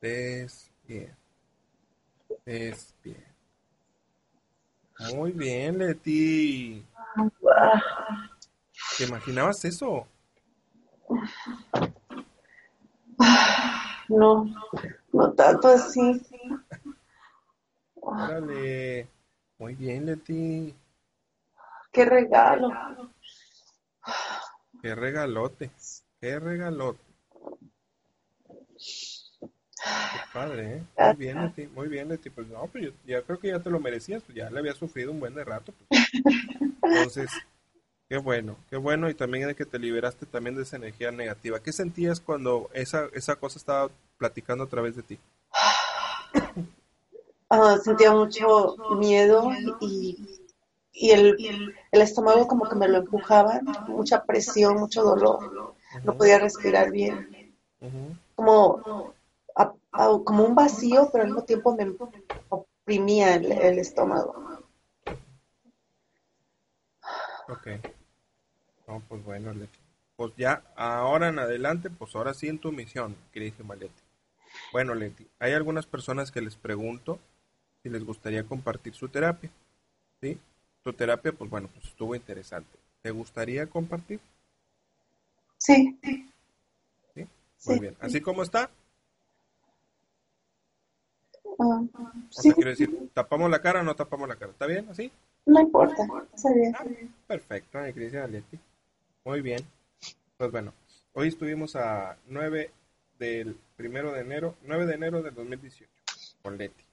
Despierta. 0.02 1.18
Despierta. 2.46 3.34
Muy 5.14 5.32
bien, 5.32 5.78
Leti. 5.78 6.86
¿Te 8.98 9.04
imaginabas 9.04 9.64
eso? 9.66 10.08
No, 14.10 14.46
no 15.12 15.34
tanto 15.34 15.68
así. 15.68 16.22
Órale. 17.96 19.08
Muy 19.60 19.76
bien, 19.76 20.06
Leti. 20.06 20.76
qué 21.92 22.06
regalo. 22.06 22.70
Qué 24.82 24.96
regalote, 24.96 25.72
qué 26.22 26.40
regalote. 26.40 27.07
Qué 30.12 30.20
padre, 30.34 30.78
¿eh? 30.78 30.84
Muy 30.98 31.16
bien, 31.16 31.40
Leti, 31.40 31.68
muy 31.68 31.88
bien, 31.88 32.10
Leti. 32.10 32.30
Pues 32.30 32.48
no, 32.48 32.68
pues 32.68 32.86
yo 32.86 32.92
ya 33.06 33.22
creo 33.22 33.40
que 33.40 33.50
ya 33.50 33.60
te 33.62 33.70
lo 33.70 33.80
merecías, 33.80 34.24
pues 34.24 34.36
ya 34.38 34.50
le 34.50 34.60
había 34.60 34.74
sufrido 34.74 35.12
un 35.12 35.20
buen 35.20 35.34
de 35.36 35.44
rato. 35.44 35.74
pues. 35.74 35.90
Entonces, 36.88 37.42
qué 38.10 38.18
bueno, 38.18 38.58
qué 38.70 38.78
bueno. 38.78 39.10
Y 39.10 39.14
también 39.16 39.48
de 39.48 39.56
que 39.56 39.66
te 39.66 39.80
liberaste 39.80 40.26
también 40.26 40.56
de 40.56 40.64
esa 40.64 40.78
energía 40.78 41.12
negativa. 41.12 41.62
¿Qué 41.62 41.74
sentías 41.74 42.20
cuando 42.22 42.70
esa, 42.74 43.08
esa 43.14 43.36
cosa 43.38 43.60
estaba 43.60 43.90
platicando 44.18 44.66
a 44.66 44.70
través 44.70 44.96
de 44.96 45.04
ti? 45.04 45.20
Ah, 47.50 47.78
sentía 47.84 48.12
mucho 48.14 48.76
miedo 49.00 49.50
y, 49.82 50.18
y 50.94 51.12
el, 51.12 51.38
el 51.92 52.02
estómago 52.02 52.48
como 52.48 52.68
que 52.68 52.76
me 52.76 52.88
lo 52.88 53.00
empujaba, 53.00 53.62
mucha 53.88 54.24
presión, 54.24 54.78
mucho 54.78 55.04
dolor. 55.04 55.76
No 56.04 56.14
podía 56.14 56.40
respirar 56.40 56.92
bien. 56.92 57.56
Ujú. 57.82 58.16
Como, 58.38 59.14
a- 59.56 59.74
a- 59.92 60.20
como 60.24 60.46
un 60.46 60.56
vacío, 60.56 61.10
pero 61.12 61.24
al 61.24 61.30
mismo 61.32 61.44
tiempo 61.44 61.76
me 61.76 61.94
oprimía 62.50 63.36
el, 63.36 63.52
el 63.52 63.80
estómago. 63.80 64.34
Ok. 67.50 67.68
No, 68.88 69.02
pues 69.08 69.24
bueno, 69.24 69.54
Leti. 69.54 69.80
Pues 70.16 70.34
ya, 70.38 70.64
ahora 70.76 71.30
en 71.30 71.40
adelante, 71.40 71.90
pues 71.90 72.16
ahora 72.16 72.34
sí 72.34 72.48
en 72.48 72.60
tu 72.60 72.72
misión, 72.72 73.16
queridísima 73.32 73.76
Leti. 73.76 74.02
Bueno, 74.72 74.96
Leti, 74.96 75.28
hay 75.40 75.54
algunas 75.54 75.86
personas 75.88 76.32
que 76.32 76.42
les 76.42 76.56
pregunto 76.56 77.20
si 77.84 77.90
les 77.90 78.06
gustaría 78.06 78.46
compartir 78.46 78.94
su 78.94 79.10
terapia. 79.10 79.50
¿Sí? 80.22 80.40
Tu 80.84 80.94
terapia, 80.94 81.34
pues 81.34 81.50
bueno, 81.50 81.70
pues 81.74 81.88
estuvo 81.88 82.16
interesante. 82.16 82.78
¿Te 83.02 83.12
gustaría 83.12 83.68
compartir? 83.68 84.20
Sí, 85.60 86.00
¿Sí? 86.04 86.32
Muy 87.66 87.76
sí. 87.76 87.82
bien. 87.82 87.96
Así 88.00 88.22
como 88.22 88.44
está, 88.44 88.70
Ah, 91.60 91.82
o 91.94 92.12
sí, 92.30 92.42
sea, 92.44 92.54
quiero 92.54 92.70
decir, 92.70 93.10
¿tapamos 93.16 93.50
la 93.50 93.62
cara 93.62 93.80
o 93.82 93.84
no 93.84 93.96
tapamos 93.96 94.28
la 94.30 94.36
cara? 94.36 94.52
¿Está 94.52 94.68
bien 94.68 94.88
así? 94.90 95.12
no 95.46 95.60
importa, 95.62 95.96
está 96.36 96.54
bien. 96.54 96.76
Ah, 96.78 96.86
perfecto, 97.26 97.80
mi 97.80 97.94
querida 97.94 98.28
Leti. 98.28 98.60
Muy 99.26 99.42
bien. 99.42 99.62
Pues 100.38 100.52
bueno, 100.52 100.74
hoy 101.14 101.30
estuvimos 101.30 101.76
a 101.76 102.18
9 102.28 102.70
del 103.18 103.58
primero 103.76 104.12
de 104.12 104.22
enero, 104.22 104.56
9 104.64 104.86
de 104.86 104.94
enero 104.94 105.24
del 105.24 105.34
2018 105.34 105.90
con 106.44 106.58
Leti. 106.60 106.84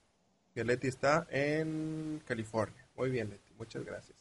Que 0.54 0.64
Leti 0.64 0.88
está 0.88 1.26
en 1.30 2.22
California. 2.26 2.86
Muy 2.96 3.10
bien, 3.10 3.28
Leti. 3.28 3.52
Muchas 3.58 3.84
gracias. 3.84 4.16